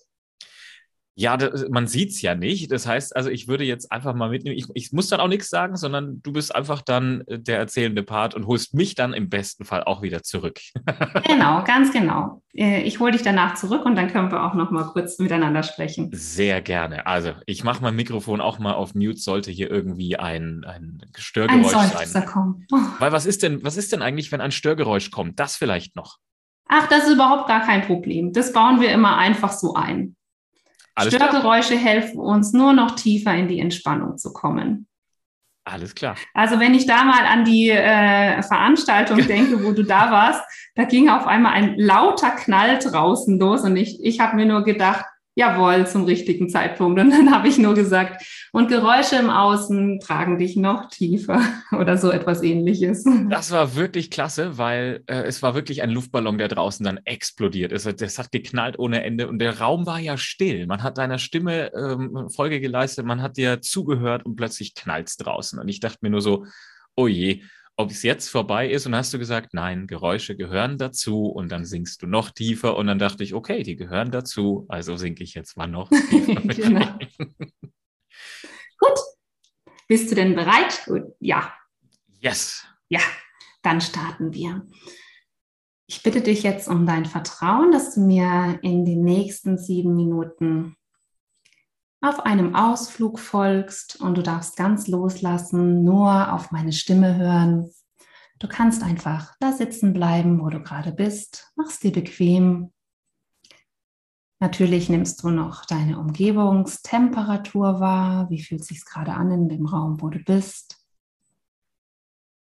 [1.18, 2.70] Ja, das, man sieht es ja nicht.
[2.70, 4.54] Das heißt, also ich würde jetzt einfach mal mitnehmen.
[4.54, 8.02] Ich, ich, muss dann auch nichts sagen, sondern du bist einfach dann äh, der erzählende
[8.02, 10.60] Part und holst mich dann im besten Fall auch wieder zurück.
[11.26, 12.42] genau, ganz genau.
[12.54, 15.62] Äh, ich hole dich danach zurück und dann können wir auch noch mal kurz miteinander
[15.62, 16.10] sprechen.
[16.12, 17.06] Sehr gerne.
[17.06, 21.74] Also ich mache mein Mikrofon auch mal auf Mute, sollte hier irgendwie ein, ein Störgeräusch
[21.74, 22.26] ein sein.
[22.26, 22.66] Kommen.
[22.70, 22.76] Oh.
[22.98, 25.40] Weil was ist denn, was ist denn eigentlich, wenn ein Störgeräusch kommt?
[25.40, 26.18] Das vielleicht noch.
[26.68, 28.32] Ach, das ist überhaupt gar kein Problem.
[28.34, 30.15] Das bauen wir immer einfach so ein.
[30.96, 31.84] Alles Störgeräusche klar.
[31.84, 34.88] helfen uns nur noch tiefer in die Entspannung zu kommen.
[35.64, 36.14] Alles klar.
[36.32, 40.42] Also wenn ich da mal an die äh, Veranstaltung denke, wo du da warst,
[40.74, 44.64] da ging auf einmal ein lauter Knall draußen los und ich, ich habe mir nur
[44.64, 45.04] gedacht,
[45.36, 46.98] jawohl, zum richtigen Zeitpunkt.
[46.98, 51.40] Und dann habe ich nur gesagt, und Geräusche im Außen tragen dich noch tiefer
[51.78, 53.04] oder so etwas ähnliches.
[53.28, 57.70] Das war wirklich klasse, weil äh, es war wirklich ein Luftballon, der draußen dann explodiert
[57.70, 57.86] ist.
[58.00, 60.66] Das hat geknallt ohne Ende und der Raum war ja still.
[60.66, 65.16] Man hat deiner Stimme ähm, Folge geleistet, man hat dir zugehört und plötzlich knallt es
[65.18, 65.58] draußen.
[65.58, 66.46] Und ich dachte mir nur so,
[66.96, 67.42] oh je,
[67.76, 68.86] ob es jetzt vorbei ist.
[68.86, 71.26] Und hast du gesagt, nein, Geräusche gehören dazu.
[71.26, 72.76] Und dann singst du noch tiefer.
[72.76, 74.66] Und dann dachte ich, okay, die gehören dazu.
[74.68, 76.40] Also singe ich jetzt mal noch tiefer.
[76.40, 76.98] genau.
[78.78, 78.98] Gut.
[79.88, 80.82] Bist du denn bereit?
[80.86, 81.04] Gut.
[81.20, 81.52] Ja.
[82.20, 82.66] Yes.
[82.88, 83.00] Ja,
[83.62, 84.66] dann starten wir.
[85.86, 90.76] Ich bitte dich jetzt um dein Vertrauen, dass du mir in den nächsten sieben Minuten
[92.00, 97.70] auf einem Ausflug folgst und du darfst ganz loslassen, nur auf meine Stimme hören.
[98.38, 102.72] Du kannst einfach da sitzen bleiben, wo du gerade bist, machst dir bequem.
[104.38, 108.28] Natürlich nimmst du noch deine Umgebungstemperatur wahr.
[108.28, 110.76] Wie fühlt sich gerade an in dem Raum, wo du bist?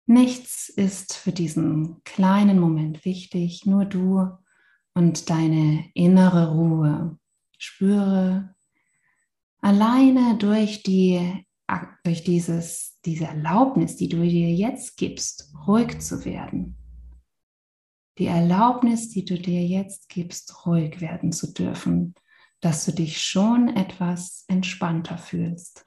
[0.05, 4.27] Nichts ist für diesen kleinen Moment wichtig, nur du
[4.93, 7.17] und deine innere Ruhe.
[7.57, 8.55] Spüre,
[9.61, 11.45] alleine durch, die,
[12.03, 16.75] durch dieses, diese Erlaubnis, die du dir jetzt gibst, ruhig zu werden.
[18.17, 22.15] Die Erlaubnis, die du dir jetzt gibst, ruhig werden zu dürfen,
[22.59, 25.85] dass du dich schon etwas entspannter fühlst.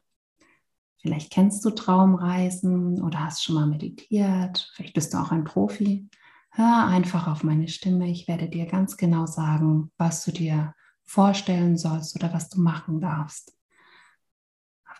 [1.02, 4.70] Vielleicht kennst du Traumreisen oder hast schon mal meditiert.
[4.74, 6.08] Vielleicht bist du auch ein Profi.
[6.50, 8.08] Hör einfach auf meine Stimme.
[8.08, 13.00] Ich werde dir ganz genau sagen, was du dir vorstellen sollst oder was du machen
[13.00, 13.52] darfst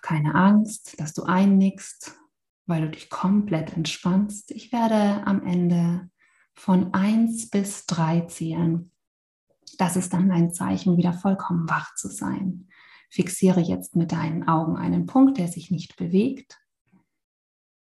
[0.03, 2.19] keine Angst, dass du einnickst,
[2.67, 4.51] weil du dich komplett entspannst.
[4.51, 6.11] Ich werde am Ende
[6.55, 8.91] von 1 bis 3 zählen.
[9.79, 12.69] Das ist dann ein Zeichen, wieder vollkommen wach zu sein.
[13.09, 16.59] Fixiere jetzt mit deinen Augen einen Punkt, der sich nicht bewegt.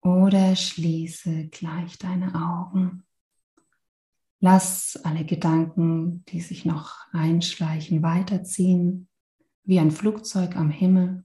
[0.02, 3.04] Oder schließe gleich deine Augen.
[4.40, 9.08] Lass alle Gedanken, die sich noch einschleichen, weiterziehen,
[9.64, 11.24] wie ein Flugzeug am Himmel.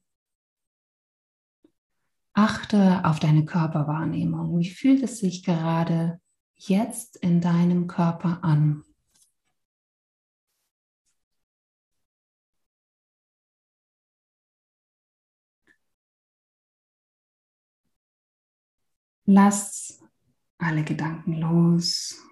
[2.39, 4.61] Achte auf deine Körperwahrnehmung.
[4.61, 6.21] Wie fühlt es sich gerade
[6.55, 8.85] jetzt in deinem Körper an?
[19.25, 20.01] Lass
[20.59, 22.23] alle Gedanken los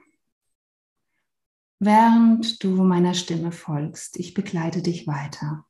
[1.80, 4.20] während du meiner Stimme folgst.
[4.20, 5.66] Ich begleite dich weiter.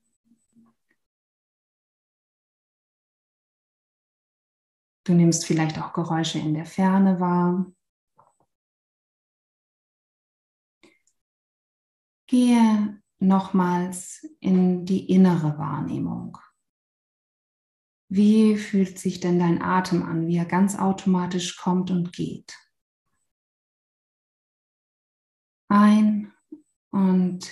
[5.07, 7.73] Du nimmst vielleicht auch Geräusche in der Ferne wahr.
[12.27, 16.39] Gehe nochmals in die innere Wahrnehmung.
[18.09, 22.59] Wie fühlt sich denn dein Atem an, wie er ganz automatisch kommt und geht?
[25.69, 26.33] Ein
[26.91, 27.49] und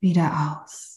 [0.00, 0.95] wieder aus.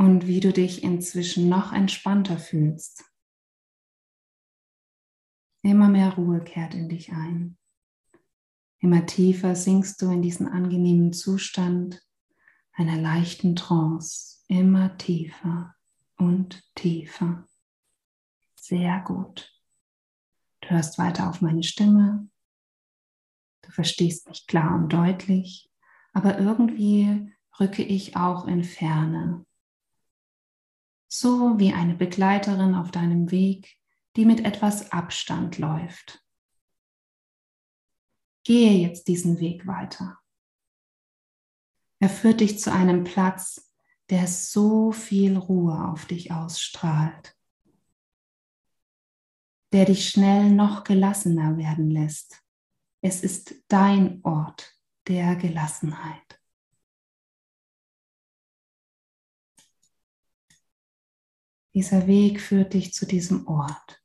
[0.00, 3.04] Und wie du dich inzwischen noch entspannter fühlst.
[5.60, 7.58] Immer mehr Ruhe kehrt in dich ein.
[8.78, 12.02] Immer tiefer sinkst du in diesen angenehmen Zustand
[12.72, 14.42] einer leichten Trance.
[14.48, 15.74] Immer tiefer
[16.16, 17.46] und tiefer.
[18.58, 19.54] Sehr gut.
[20.62, 22.26] Du hörst weiter auf meine Stimme.
[23.60, 25.70] Du verstehst mich klar und deutlich,
[26.14, 29.44] aber irgendwie rücke ich auch in Ferne.
[31.12, 33.76] So wie eine Begleiterin auf deinem Weg,
[34.14, 36.24] die mit etwas Abstand läuft.
[38.44, 40.20] Gehe jetzt diesen Weg weiter.
[41.98, 43.72] Er führt dich zu einem Platz,
[44.08, 47.36] der so viel Ruhe auf dich ausstrahlt,
[49.72, 52.40] der dich schnell noch gelassener werden lässt.
[53.00, 54.76] Es ist dein Ort
[55.08, 56.39] der Gelassenheit.
[61.74, 64.02] Dieser Weg führt dich zu diesem Ort.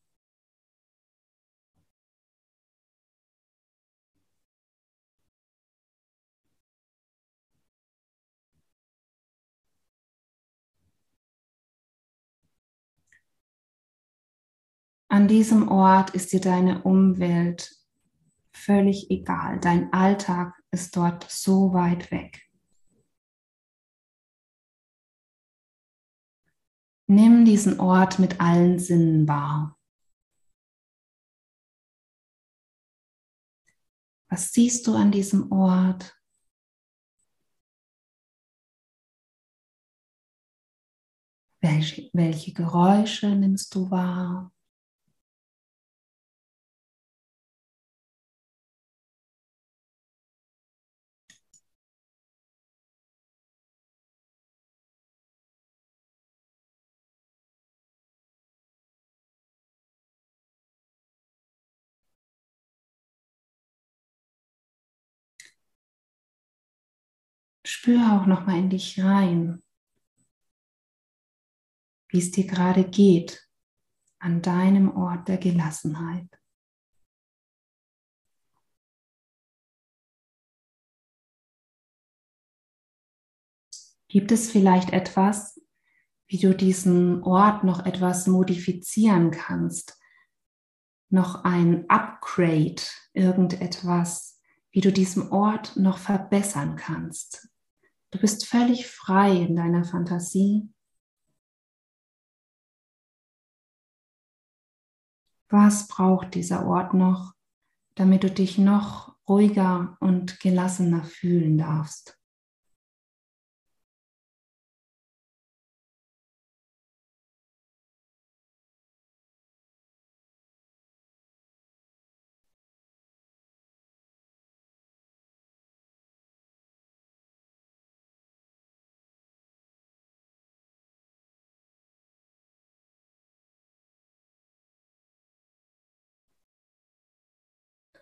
[15.07, 17.71] An diesem Ort ist dir deine Umwelt
[18.51, 19.59] völlig egal.
[19.61, 22.44] Dein Alltag ist dort so weit weg.
[27.07, 29.77] Nimm diesen Ort mit allen Sinnen wahr.
[34.29, 36.19] Was siehst du an diesem Ort?
[41.61, 44.54] Welche, welche Geräusche nimmst du wahr?
[67.85, 69.61] Spür auch noch mal in dich rein,
[72.07, 73.47] wie es dir gerade geht
[74.17, 76.27] an deinem Ort der Gelassenheit.
[84.07, 85.61] Gibt es vielleicht etwas,
[86.25, 90.01] wie du diesen Ort noch etwas modifizieren kannst?
[91.09, 92.81] Noch ein Upgrade,
[93.13, 97.54] irgendetwas, wie du diesen Ort noch verbessern kannst?
[98.15, 100.69] Du bist völlig frei in deiner Fantasie.
[105.49, 107.33] Was braucht dieser Ort noch,
[107.95, 112.17] damit du dich noch ruhiger und gelassener fühlen darfst?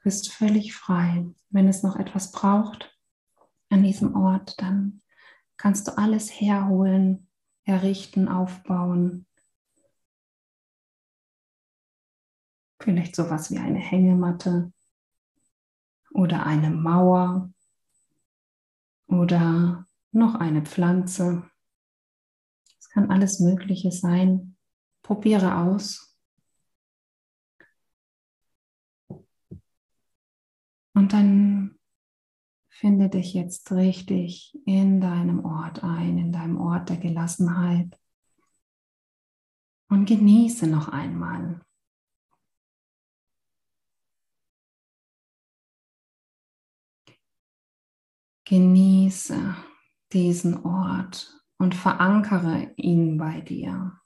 [0.04, 1.26] Bist völlig frei.
[1.50, 2.96] Wenn es noch etwas braucht
[3.70, 5.02] an diesem Ort, dann
[5.58, 7.28] kannst du alles herholen,
[7.64, 9.26] errichten, aufbauen.
[12.80, 14.74] Vielleicht sowas wie eine Hängematte
[16.12, 17.52] oder eine Mauer
[19.08, 21.50] oder noch eine Pflanze.
[22.78, 24.58] Es kann alles Mögliche sein.
[25.02, 26.13] Probiere aus.
[30.94, 31.80] Und dann
[32.70, 38.00] finde dich jetzt richtig in deinem Ort ein, in deinem Ort der Gelassenheit.
[39.90, 41.62] Und genieße noch einmal.
[48.46, 49.56] Genieße
[50.12, 54.03] diesen Ort und verankere ihn bei dir.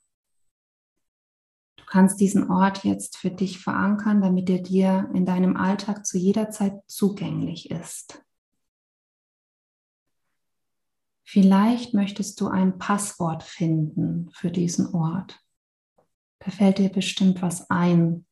[1.88, 6.18] Du kannst diesen Ort jetzt für dich verankern, damit er dir in deinem Alltag zu
[6.18, 8.22] jeder Zeit zugänglich ist.
[11.24, 15.40] Vielleicht möchtest du ein Passwort finden für diesen Ort.
[16.40, 18.26] Da fällt dir bestimmt was ein.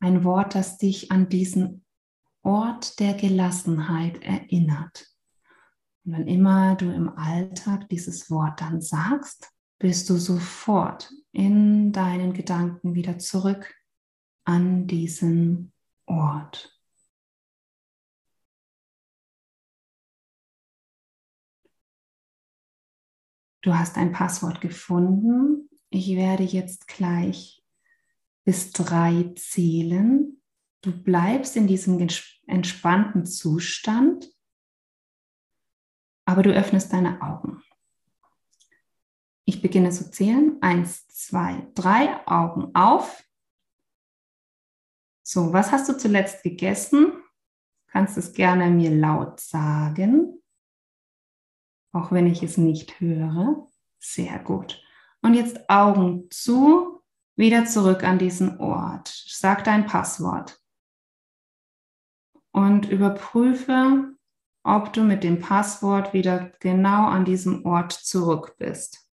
[0.00, 1.84] Ein Wort, das dich an diesen
[2.42, 5.06] Ort der Gelassenheit erinnert.
[6.02, 12.32] Und wenn immer du im Alltag dieses Wort dann sagst, bist du sofort in deinen
[12.32, 13.74] Gedanken wieder zurück
[14.44, 15.72] an diesen
[16.06, 16.74] Ort.
[23.62, 25.68] Du hast ein Passwort gefunden.
[25.90, 27.62] Ich werde jetzt gleich
[28.44, 30.40] bis drei zählen.
[30.80, 31.98] Du bleibst in diesem
[32.46, 34.30] entspannten Zustand,
[36.24, 37.62] aber du öffnest deine Augen.
[39.48, 40.58] Ich beginne zu zählen.
[40.60, 43.24] Eins, zwei, drei, Augen auf.
[45.22, 47.14] So, was hast du zuletzt gegessen?
[47.86, 50.42] Kannst es gerne mir laut sagen,
[51.92, 53.66] auch wenn ich es nicht höre.
[53.98, 54.84] Sehr gut.
[55.22, 57.02] Und jetzt Augen zu,
[57.34, 59.08] wieder zurück an diesen Ort.
[59.28, 60.62] Sag dein Passwort.
[62.52, 64.14] Und überprüfe,
[64.62, 69.07] ob du mit dem Passwort wieder genau an diesem Ort zurück bist.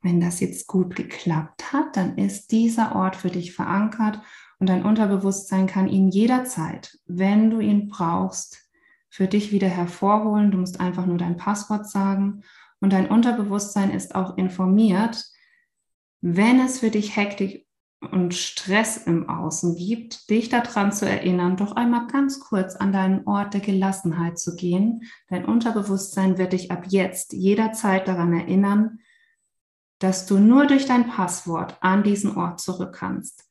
[0.00, 4.20] Wenn das jetzt gut geklappt hat, dann ist dieser Ort für dich verankert
[4.58, 8.68] und dein Unterbewusstsein kann ihn jederzeit, wenn du ihn brauchst,
[9.08, 10.50] für dich wieder hervorholen.
[10.50, 12.42] Du musst einfach nur dein Passwort sagen
[12.80, 15.24] und dein Unterbewusstsein ist auch informiert,
[16.20, 17.66] wenn es für dich Hektik
[18.00, 23.26] und Stress im Außen gibt, dich daran zu erinnern, doch einmal ganz kurz an deinen
[23.26, 25.02] Ort der Gelassenheit zu gehen.
[25.28, 29.00] Dein Unterbewusstsein wird dich ab jetzt jederzeit daran erinnern,
[29.98, 33.48] dass du nur durch dein Passwort an diesen Ort zurück kannst.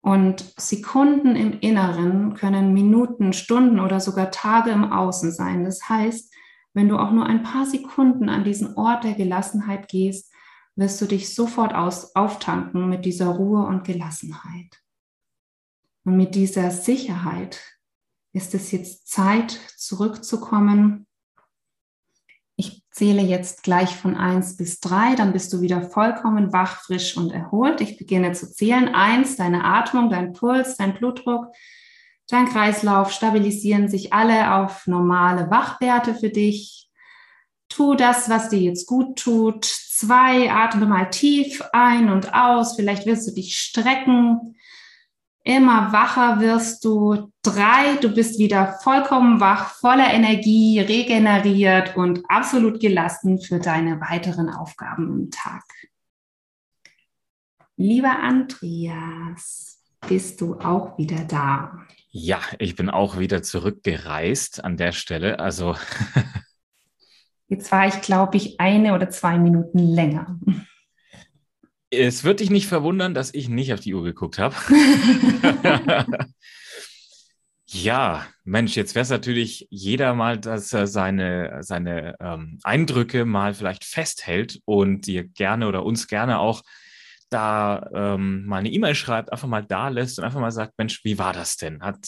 [0.00, 5.64] Und Sekunden im Inneren können Minuten, Stunden oder sogar Tage im Außen sein.
[5.64, 6.32] Das heißt,
[6.72, 10.32] wenn du auch nur ein paar Sekunden an diesen Ort der Gelassenheit gehst,
[10.76, 14.80] wirst du dich sofort aus, auftanken mit dieser Ruhe und Gelassenheit.
[16.04, 17.60] Und mit dieser Sicherheit
[18.32, 21.07] ist es jetzt Zeit, zurückzukommen
[22.58, 27.16] ich zähle jetzt gleich von 1 bis 3, dann bist du wieder vollkommen wach, frisch
[27.16, 27.80] und erholt.
[27.80, 28.92] Ich beginne zu zählen.
[28.92, 31.46] 1, deine Atmung, dein Puls, dein Blutdruck,
[32.28, 36.90] dein Kreislauf stabilisieren sich alle auf normale Wachwerte für dich.
[37.68, 39.64] Tu das, was dir jetzt gut tut.
[39.64, 42.74] 2, atme mal tief ein und aus.
[42.74, 44.56] Vielleicht wirst du dich strecken.
[45.48, 47.32] Immer wacher wirst du.
[47.40, 54.50] Drei, du bist wieder vollkommen wach, voller Energie, regeneriert und absolut gelassen für deine weiteren
[54.50, 55.64] Aufgaben im Tag.
[57.78, 61.78] Lieber Andreas, bist du auch wieder da?
[62.10, 65.40] Ja, ich bin auch wieder zurückgereist an der Stelle.
[65.40, 65.76] Also.
[67.48, 70.38] Jetzt war ich, glaube ich, eine oder zwei Minuten länger.
[71.90, 74.54] Es wird dich nicht verwundern, dass ich nicht auf die Uhr geguckt habe.
[77.66, 83.54] ja, Mensch, jetzt wäre es natürlich jeder mal, dass er seine, seine ähm, Eindrücke mal
[83.54, 86.62] vielleicht festhält und dir gerne oder uns gerne auch
[87.30, 91.04] da ähm, mal eine E-Mail schreibt, einfach mal da lässt und einfach mal sagt, Mensch,
[91.04, 91.82] wie war das denn?
[91.82, 92.06] Hat,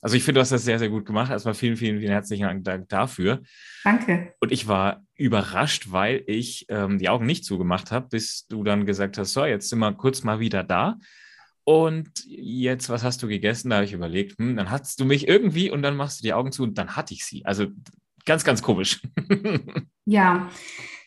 [0.00, 1.30] also ich finde, du hast das sehr, sehr gut gemacht.
[1.30, 3.42] Erstmal vielen, vielen, vielen herzlichen Dank dafür.
[3.84, 4.34] Danke.
[4.40, 8.86] Und ich war überrascht, weil ich ähm, die Augen nicht zugemacht habe, bis du dann
[8.86, 10.96] gesagt hast, so, jetzt sind wir kurz mal wieder da.
[11.64, 13.70] Und jetzt, was hast du gegessen?
[13.70, 16.32] Da habe ich überlegt, hm, dann hast du mich irgendwie und dann machst du die
[16.32, 17.44] Augen zu und dann hatte ich sie.
[17.44, 17.66] Also
[18.24, 19.02] ganz, ganz komisch.
[20.06, 20.48] ja,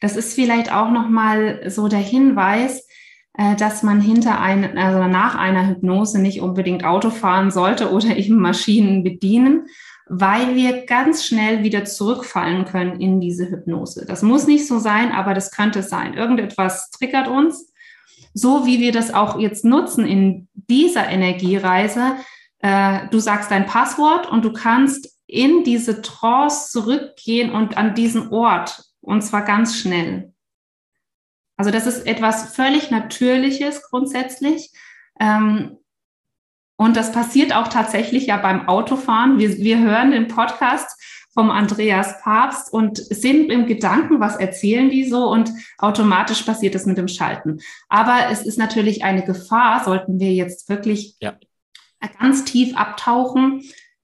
[0.02, 2.88] das ist vielleicht auch nochmal so der Hinweis,
[3.36, 8.40] dass man hinter ein, also nach einer Hypnose nicht unbedingt Auto fahren sollte oder eben
[8.40, 9.68] Maschinen bedienen,
[10.08, 14.06] weil wir ganz schnell wieder zurückfallen können in diese Hypnose.
[14.06, 16.14] Das muss nicht so sein, aber das könnte sein.
[16.14, 17.72] Irgendetwas triggert uns,
[18.34, 22.18] so wie wir das auch jetzt nutzen in dieser Energiereise.
[22.60, 28.30] Äh, du sagst dein Passwort und du kannst in diese Trance zurückgehen und an diesen
[28.30, 30.33] Ort und zwar ganz schnell.
[31.58, 34.72] Also das ist etwas völlig Natürliches grundsätzlich.
[35.20, 35.78] Ähm,
[36.76, 39.38] und das passiert auch tatsächlich ja beim Autofahren.
[39.38, 41.00] Wir, wir hören den Podcast
[41.34, 46.86] vom Andreas Papst und sind im Gedanken, was erzählen die so und automatisch passiert es
[46.86, 47.60] mit dem Schalten.
[47.90, 51.34] Aber es ist natürlich eine Gefahr, sollten wir jetzt wirklich ja.
[52.20, 53.64] ganz tief abtauchen,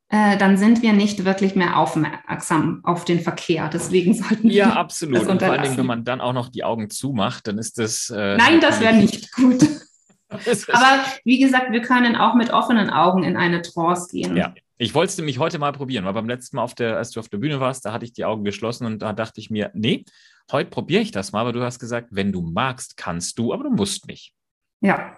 [0.10, 3.70] äh, dann sind wir nicht wirklich mehr aufmerksam auf den Verkehr.
[3.70, 4.56] Deswegen sollten wir.
[4.56, 5.28] Ja, absolut.
[5.28, 8.10] Und vor allem, wenn man dann auch noch die Augen zumacht, dann ist das.
[8.10, 9.62] Äh, Nein, das wäre nicht gut.
[10.30, 14.36] Aber wie gesagt, wir können auch mit offenen Augen in eine Trance gehen.
[14.36, 14.54] Ja.
[14.78, 17.20] Ich wollte es nämlich heute mal probieren, weil beim letzten Mal, auf der, als du
[17.20, 19.72] auf der Bühne warst, da hatte ich die Augen geschlossen und da dachte ich mir,
[19.74, 20.06] nee,
[20.52, 23.66] heute probiere ich das mal, aber du hast gesagt, wenn du magst, kannst du, aber
[23.66, 24.34] du musst nicht.
[24.80, 25.18] Ja.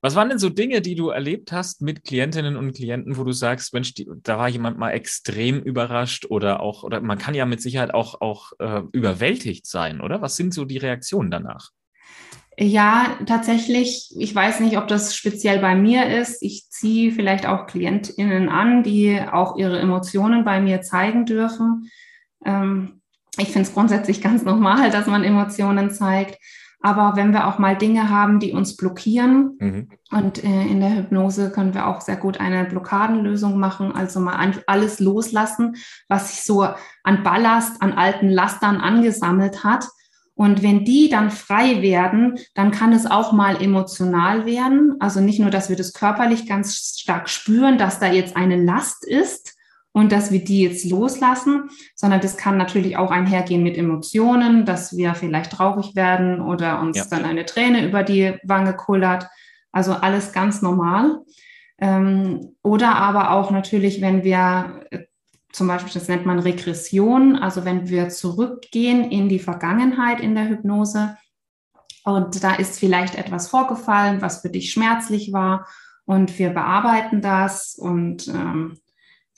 [0.00, 3.32] Was waren denn so Dinge, die du erlebt hast mit Klientinnen und Klienten, wo du
[3.32, 7.46] sagst, Mensch, die, da war jemand mal extrem überrascht oder auch, oder man kann ja
[7.46, 10.22] mit Sicherheit auch, auch äh, überwältigt sein, oder?
[10.22, 11.70] Was sind so die Reaktionen danach?
[12.60, 14.12] Ja, tatsächlich.
[14.18, 16.42] Ich weiß nicht, ob das speziell bei mir ist.
[16.42, 21.90] Ich ziehe vielleicht auch KlientInnen an, die auch ihre Emotionen bei mir zeigen dürfen.
[22.44, 23.00] Ähm,
[23.36, 26.38] ich finde es grundsätzlich ganz normal, dass man Emotionen zeigt.
[26.80, 29.88] Aber wenn wir auch mal Dinge haben, die uns blockieren, mhm.
[30.12, 34.52] und äh, in der Hypnose können wir auch sehr gut eine Blockadenlösung machen, also mal
[34.66, 35.76] alles loslassen,
[36.08, 36.68] was sich so
[37.02, 39.88] an Ballast, an alten Lastern angesammelt hat
[40.38, 44.94] und wenn die dann frei werden, dann kann es auch mal emotional werden.
[45.00, 49.04] Also nicht nur, dass wir das körperlich ganz stark spüren, dass da jetzt eine Last
[49.04, 49.57] ist
[49.98, 54.96] und dass wir die jetzt loslassen, sondern das kann natürlich auch einhergehen mit Emotionen, dass
[54.96, 57.04] wir vielleicht traurig werden oder uns ja.
[57.10, 59.26] dann eine Träne über die Wange kullert.
[59.72, 61.22] Also alles ganz normal.
[61.80, 64.84] Ähm, oder aber auch natürlich, wenn wir
[65.50, 70.48] zum Beispiel, das nennt man Regression, also wenn wir zurückgehen in die Vergangenheit in der
[70.48, 71.16] Hypnose
[72.04, 75.66] und da ist vielleicht etwas vorgefallen, was für dich schmerzlich war
[76.04, 78.78] und wir bearbeiten das und ähm,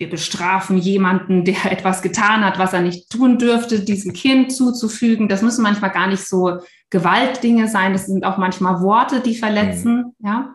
[0.01, 5.29] wir bestrafen jemanden, der etwas getan hat, was er nicht tun dürfte, diesem Kind zuzufügen.
[5.29, 10.15] Das müssen manchmal gar nicht so Gewaltdinge sein, das sind auch manchmal Worte, die verletzen,
[10.19, 10.27] mhm.
[10.27, 10.55] ja.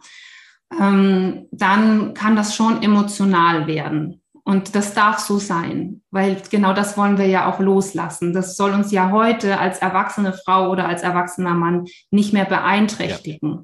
[0.78, 4.22] Ähm, dann kann das schon emotional werden.
[4.43, 8.34] Und das darf so sein, weil genau das wollen wir ja auch loslassen.
[8.34, 13.52] Das soll uns ja heute als erwachsene Frau oder als erwachsener Mann nicht mehr beeinträchtigen.
[13.52, 13.64] Ja.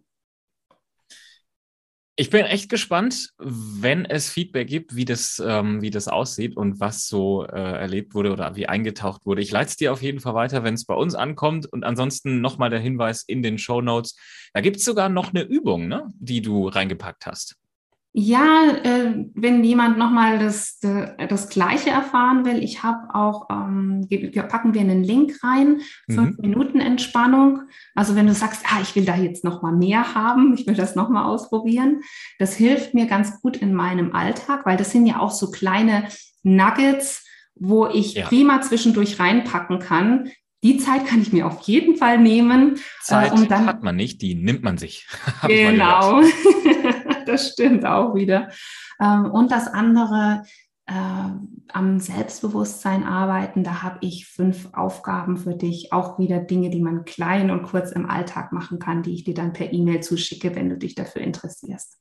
[2.22, 6.80] Ich bin echt gespannt, wenn es Feedback gibt, wie das, ähm, wie das aussieht und
[6.80, 9.42] was so äh, erlebt wurde oder wie eingetaucht wurde.
[9.42, 11.66] Ich leite es dir auf jeden Fall weiter, wenn es bei uns ankommt.
[11.66, 14.16] Und ansonsten nochmal der Hinweis in den Show Notes.
[14.54, 17.56] Da gibt es sogar noch eine Übung, ne, die du reingepackt hast.
[18.14, 24.06] Ja, äh, wenn jemand nochmal das, das Gleiche erfahren will, ich habe auch, ähm,
[24.50, 26.42] packen wir einen Link rein, fünf mhm.
[26.42, 27.62] Minuten Entspannung.
[27.96, 30.96] Also wenn du sagst, ah, ich will da jetzt nochmal mehr haben, ich will das
[30.96, 32.02] nochmal ausprobieren,
[32.38, 36.10] das hilft mir ganz gut in meinem Alltag, weil das sind ja auch so kleine
[36.44, 38.26] Nuggets, wo ich ja.
[38.26, 40.32] prima zwischendurch reinpacken kann.
[40.64, 42.80] Die Zeit kann ich mir auf jeden Fall nehmen.
[43.02, 45.08] Zeit äh, um dann, hat man nicht, die nimmt man sich.
[45.48, 46.22] genau.
[47.32, 48.50] Das stimmt auch wieder.
[49.00, 50.44] Ähm, und das andere,
[50.88, 51.30] äh,
[51.74, 57.06] am Selbstbewusstsein arbeiten, da habe ich fünf Aufgaben für dich, auch wieder Dinge, die man
[57.06, 60.70] klein und kurz im Alltag machen kann, die ich dir dann per E-Mail zuschicke, wenn
[60.70, 61.98] du dich dafür interessierst.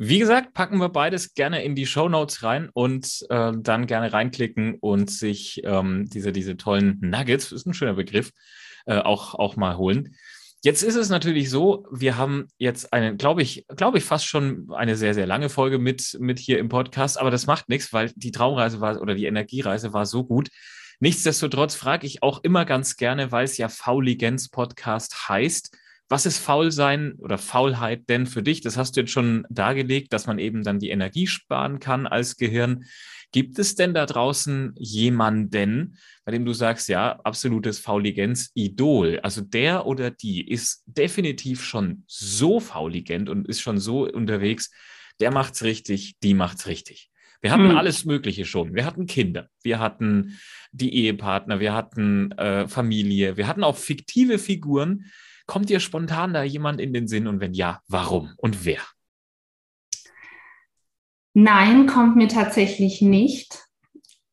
[0.00, 4.12] Wie gesagt, packen wir beides gerne in die Show Notes rein und äh, dann gerne
[4.12, 8.30] reinklicken und sich ähm, diese, diese tollen Nuggets, ist ein schöner Begriff,
[8.86, 10.14] äh, auch, auch mal holen.
[10.64, 14.68] Jetzt ist es natürlich so, wir haben jetzt eine, glaube ich, glaube ich, fast schon
[14.72, 18.10] eine sehr, sehr lange Folge mit, mit hier im Podcast, aber das macht nichts, weil
[18.16, 20.48] die Traumreise war oder die Energiereise war so gut.
[20.98, 25.76] Nichtsdestotrotz frage ich auch immer ganz gerne, weil es ja Fauligenz Podcast heißt,
[26.08, 28.60] was ist Faulsein oder Faulheit denn für dich?
[28.60, 32.36] Das hast du jetzt schon dargelegt, dass man eben dann die Energie sparen kann als
[32.36, 32.86] Gehirn.
[33.30, 39.20] Gibt es denn da draußen jemanden, bei dem du sagst, ja, absolutes Fauligenz-Idol?
[39.22, 44.70] Also der oder die ist definitiv schon so fauligent und ist schon so unterwegs,
[45.20, 47.10] der macht's richtig, die macht's richtig.
[47.40, 47.76] Wir hatten hm.
[47.76, 48.74] alles Mögliche schon.
[48.74, 50.38] Wir hatten Kinder, wir hatten
[50.72, 55.04] die Ehepartner, wir hatten äh, Familie, wir hatten auch fiktive Figuren.
[55.46, 58.80] Kommt dir spontan da jemand in den Sinn und wenn ja, warum und wer?
[61.40, 63.64] Nein, kommt mir tatsächlich nicht.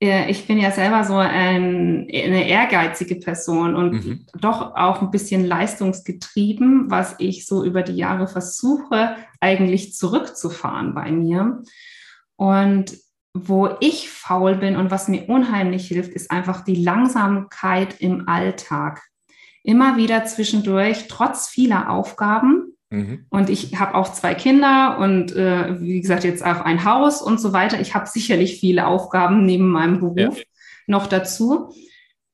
[0.01, 4.26] Äh, ich bin ja selber so ein, eine ehrgeizige Person und mhm.
[4.39, 11.12] doch auch ein bisschen leistungsgetrieben, was ich so über die Jahre versuche, eigentlich zurückzufahren bei
[11.12, 11.62] mir.
[12.38, 12.97] Und
[13.36, 19.03] wo ich faul bin und was mir unheimlich hilft, ist einfach die Langsamkeit im Alltag.
[19.62, 23.26] Immer wieder zwischendurch, trotz vieler Aufgaben, Mhm.
[23.30, 27.41] Und ich habe auch zwei Kinder und äh, wie gesagt jetzt auch ein Haus und
[27.41, 27.80] so weiter.
[27.82, 30.43] Ich habe sicherlich viele Aufgaben neben meinem Beruf ja.
[30.88, 31.74] noch dazu.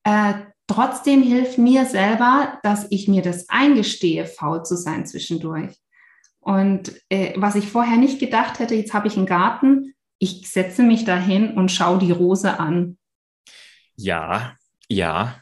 [0.03, 0.33] Äh,
[0.67, 5.75] trotzdem hilft mir selber, dass ich mir das eingestehe, faul zu sein zwischendurch.
[6.39, 10.83] Und äh, was ich vorher nicht gedacht hätte, jetzt habe ich einen Garten, ich setze
[10.83, 12.97] mich dahin und schaue die Rose an.
[13.95, 14.55] Ja,
[14.87, 15.40] ja.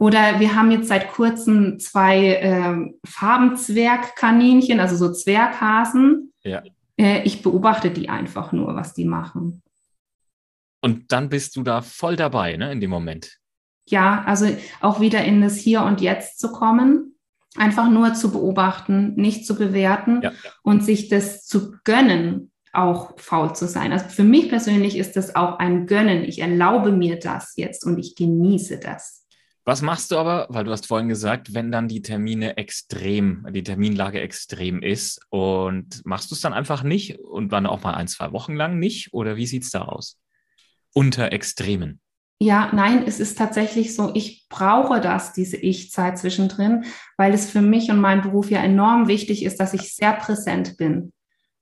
[0.00, 6.32] Oder wir haben jetzt seit kurzem zwei äh, Farbenzwergkaninchen, also so Zwerghasen.
[6.42, 6.62] Ja.
[6.98, 9.62] Äh, ich beobachte die einfach nur, was die machen.
[10.80, 13.36] Und dann bist du da voll dabei, ne, in dem Moment.
[13.90, 14.46] Ja, also
[14.80, 17.16] auch wieder in das Hier und Jetzt zu kommen,
[17.56, 20.32] einfach nur zu beobachten, nicht zu bewerten ja,
[20.62, 23.92] und sich das zu gönnen, auch faul zu sein.
[23.92, 26.24] Also für mich persönlich ist das auch ein Gönnen.
[26.24, 29.19] Ich erlaube mir das jetzt und ich genieße das.
[29.70, 33.62] Was machst du aber, weil du hast vorhin gesagt, wenn dann die Termine extrem, die
[33.62, 38.08] Terminlage extrem ist und machst du es dann einfach nicht und dann auch mal ein,
[38.08, 39.14] zwei Wochen lang nicht?
[39.14, 40.18] Oder wie sieht es da aus?
[40.92, 42.00] Unter Extremen.
[42.40, 47.62] Ja, nein, es ist tatsächlich so, ich brauche das, diese Ich-Zeit zwischendrin, weil es für
[47.62, 51.12] mich und meinen Beruf ja enorm wichtig ist, dass ich sehr präsent bin.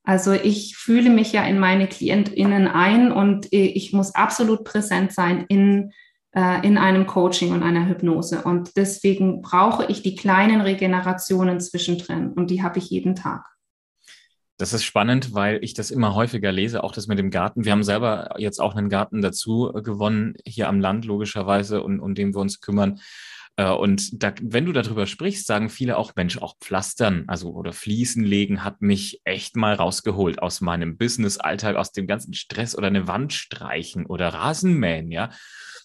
[0.02, 5.12] Also ich fühle mich ja in meine KlientInnen ein und äh, ich muss absolut präsent
[5.12, 5.92] sein in,
[6.32, 8.42] in einem Coaching und einer Hypnose.
[8.42, 13.46] Und deswegen brauche ich die kleinen Regenerationen zwischendrin und die habe ich jeden Tag.
[14.58, 17.64] Das ist spannend, weil ich das immer häufiger lese, auch das mit dem Garten.
[17.64, 22.00] Wir haben selber jetzt auch einen Garten dazu äh, gewonnen, hier am Land logischerweise, und
[22.00, 22.98] um den wir uns kümmern.
[23.54, 27.72] Äh, und da, wenn du darüber sprichst, sagen viele auch, Mensch, auch Pflastern, also oder
[27.72, 32.88] Fliesen legen, hat mich echt mal rausgeholt aus meinem Business-Alltag, aus dem ganzen Stress oder
[32.88, 35.30] eine Wand streichen oder Rasenmähen, ja.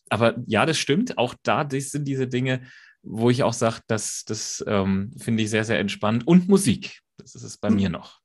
[0.10, 1.18] Aber ja, das stimmt.
[1.18, 2.62] Auch da sind diese Dinge,
[3.02, 6.28] wo ich auch sage, das, das ähm, finde ich sehr, sehr entspannt.
[6.28, 7.02] Und Musik.
[7.18, 8.20] Das ist es bei mir noch.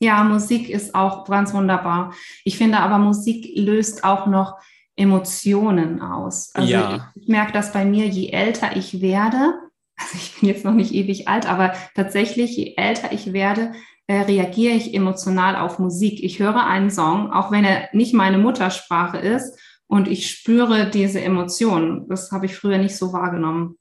[0.00, 2.12] Ja, Musik ist auch ganz wunderbar.
[2.44, 4.58] Ich finde aber, Musik löst auch noch
[4.96, 6.54] Emotionen aus.
[6.54, 7.10] Also ja.
[7.14, 9.54] ich, ich merke das bei mir, je älter ich werde,
[9.96, 13.72] also ich bin jetzt noch nicht ewig alt, aber tatsächlich, je älter ich werde,
[14.06, 16.22] äh, reagiere ich emotional auf Musik.
[16.22, 19.58] Ich höre einen Song, auch wenn er nicht meine Muttersprache ist,
[19.94, 22.08] und ich spüre diese Emotionen.
[22.08, 23.78] Das habe ich früher nicht so wahrgenommen.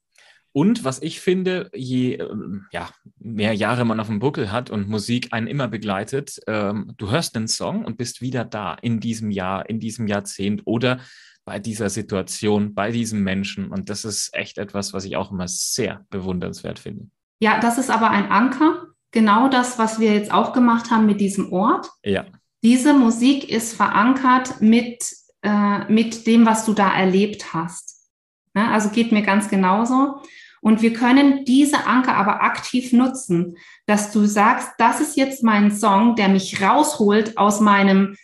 [0.52, 2.88] Und was ich finde, je ähm, ja,
[3.18, 7.36] mehr Jahre man auf dem Buckel hat und Musik einen immer begleitet, ähm, du hörst
[7.36, 11.00] einen Song und bist wieder da in diesem Jahr, in diesem Jahrzehnt oder
[11.46, 13.72] bei dieser Situation, bei diesem Menschen.
[13.72, 17.08] Und das ist echt etwas, was ich auch immer sehr bewundernswert finde.
[17.40, 18.86] Ja, das ist aber ein Anker.
[19.10, 21.90] Genau das, was wir jetzt auch gemacht haben mit diesem Ort.
[22.06, 22.26] Ja.
[22.62, 28.10] Diese Musik ist verankert mit, äh, mit dem, was du da erlebt hast.
[28.56, 30.22] Ja, also geht mir ganz genauso.
[30.62, 35.72] Und wir können diese Anker aber aktiv nutzen, dass du sagst, das ist jetzt mein
[35.72, 38.16] Song, der mich rausholt aus meinem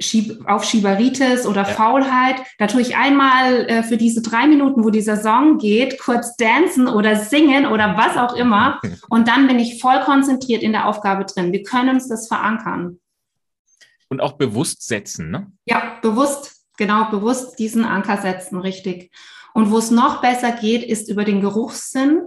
[0.00, 1.74] Schieb auf Schieberitis oder ja.
[1.74, 2.36] Faulheit.
[2.58, 6.86] Da tue ich einmal äh, für diese drei Minuten, wo dieser Song geht, kurz dancen
[6.86, 8.80] oder singen oder was auch immer.
[9.08, 11.52] Und dann bin ich voll konzentriert in der Aufgabe drin.
[11.52, 13.00] Wir können uns das verankern.
[14.08, 15.50] Und auch bewusst setzen, ne?
[15.66, 19.10] Ja, bewusst, genau, bewusst diesen Anker setzen, richtig.
[19.52, 22.22] Und wo es noch besser geht, ist über den Geruchssinn,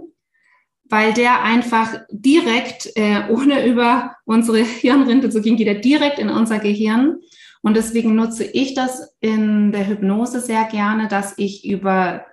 [0.84, 6.28] weil der einfach direkt, äh, ohne über unsere Hirnrinde zu gehen, geht er direkt in
[6.28, 7.18] unser Gehirn.
[7.62, 12.26] Und deswegen nutze ich das in der Hypnose sehr gerne, dass ich über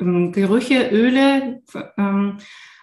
[0.00, 1.62] ähm, Gerüche, Öle,
[1.98, 2.38] ähm,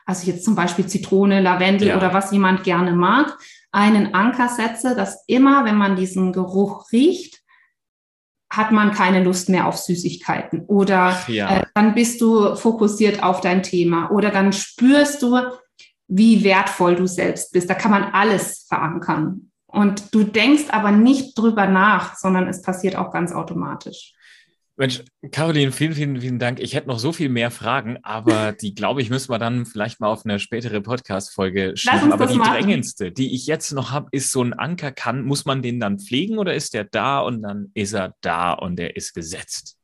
[0.06, 1.98] also jetzt zum Beispiel Zitrone, Lavendel ja.
[1.98, 3.38] oder was jemand gerne mag,
[3.72, 7.43] einen Anker setze, dass immer, wenn man diesen Geruch riecht,
[8.56, 11.58] hat man keine Lust mehr auf Süßigkeiten oder ja.
[11.58, 15.40] äh, dann bist du fokussiert auf dein Thema oder dann spürst du,
[16.08, 17.70] wie wertvoll du selbst bist.
[17.70, 19.52] Da kann man alles verankern.
[19.66, 24.14] Und du denkst aber nicht drüber nach, sondern es passiert auch ganz automatisch.
[24.76, 26.60] Mensch, Caroline, vielen, vielen, vielen Dank.
[26.60, 30.00] Ich hätte noch so viel mehr Fragen, aber die, glaube ich, müssen wir dann vielleicht
[30.00, 32.12] mal auf eine spätere Podcast-Folge schieben.
[32.12, 32.54] Aber die machen.
[32.54, 35.26] drängendste, die ich jetzt noch habe, ist so ein Anker kann.
[35.26, 38.80] Muss man den dann pflegen oder ist der da und dann ist er da und
[38.80, 39.78] er ist gesetzt?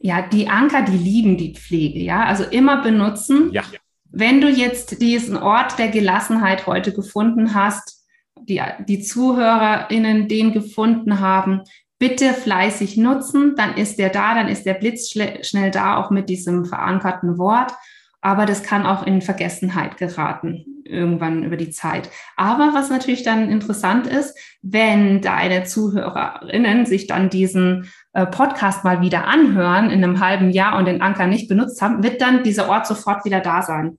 [0.00, 2.26] Ja, die Anker, die lieben die Pflege, ja.
[2.26, 3.50] Also immer benutzen.
[3.52, 3.62] Ja.
[4.04, 8.06] Wenn du jetzt diesen Ort der Gelassenheit heute gefunden hast,
[8.38, 11.62] die, die ZuhörerInnen den gefunden haben,
[11.98, 16.28] bitte fleißig nutzen, dann ist der da, dann ist der Blitz schnell da, auch mit
[16.28, 17.72] diesem verankerten Wort.
[18.20, 22.10] Aber das kann auch in Vergessenheit geraten, irgendwann über die Zeit.
[22.36, 29.00] Aber was natürlich dann interessant ist, wenn deine ZuhörerInnen sich dann diesen äh, Podcast mal
[29.00, 32.68] wieder anhören in einem halben Jahr und den Anker nicht benutzt haben, wird dann dieser
[32.68, 33.98] Ort sofort wieder da sein.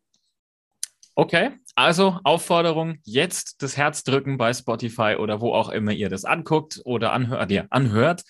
[1.20, 6.26] Okay, also Aufforderung, jetzt das Herz drücken bei Spotify oder wo auch immer ihr das
[6.26, 8.22] anguckt oder anhört, ja, anhört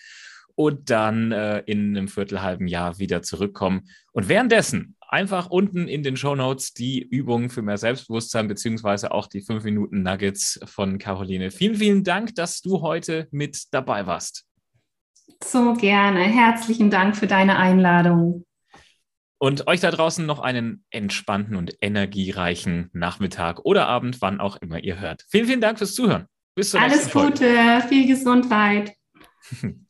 [0.55, 3.89] und dann äh, in einem viertelhalben Jahr wieder zurückkommen.
[4.13, 9.27] Und währenddessen einfach unten in den Show Notes die Übungen für mehr Selbstbewusstsein beziehungsweise auch
[9.27, 11.51] die 5 Minuten Nuggets von Caroline.
[11.51, 14.45] Vielen, vielen Dank, dass du heute mit dabei warst.
[15.43, 16.21] So gerne.
[16.21, 18.46] Herzlichen Dank für deine Einladung.
[19.39, 24.83] Und euch da draußen noch einen entspannten und energiereichen Nachmittag oder Abend, wann auch immer
[24.83, 25.25] ihr hört.
[25.29, 26.25] Vielen, vielen Dank fürs Zuhören.
[26.55, 27.47] Bis zur Alles nächsten Folge.
[27.47, 28.93] Alles Gute, viel Gesundheit.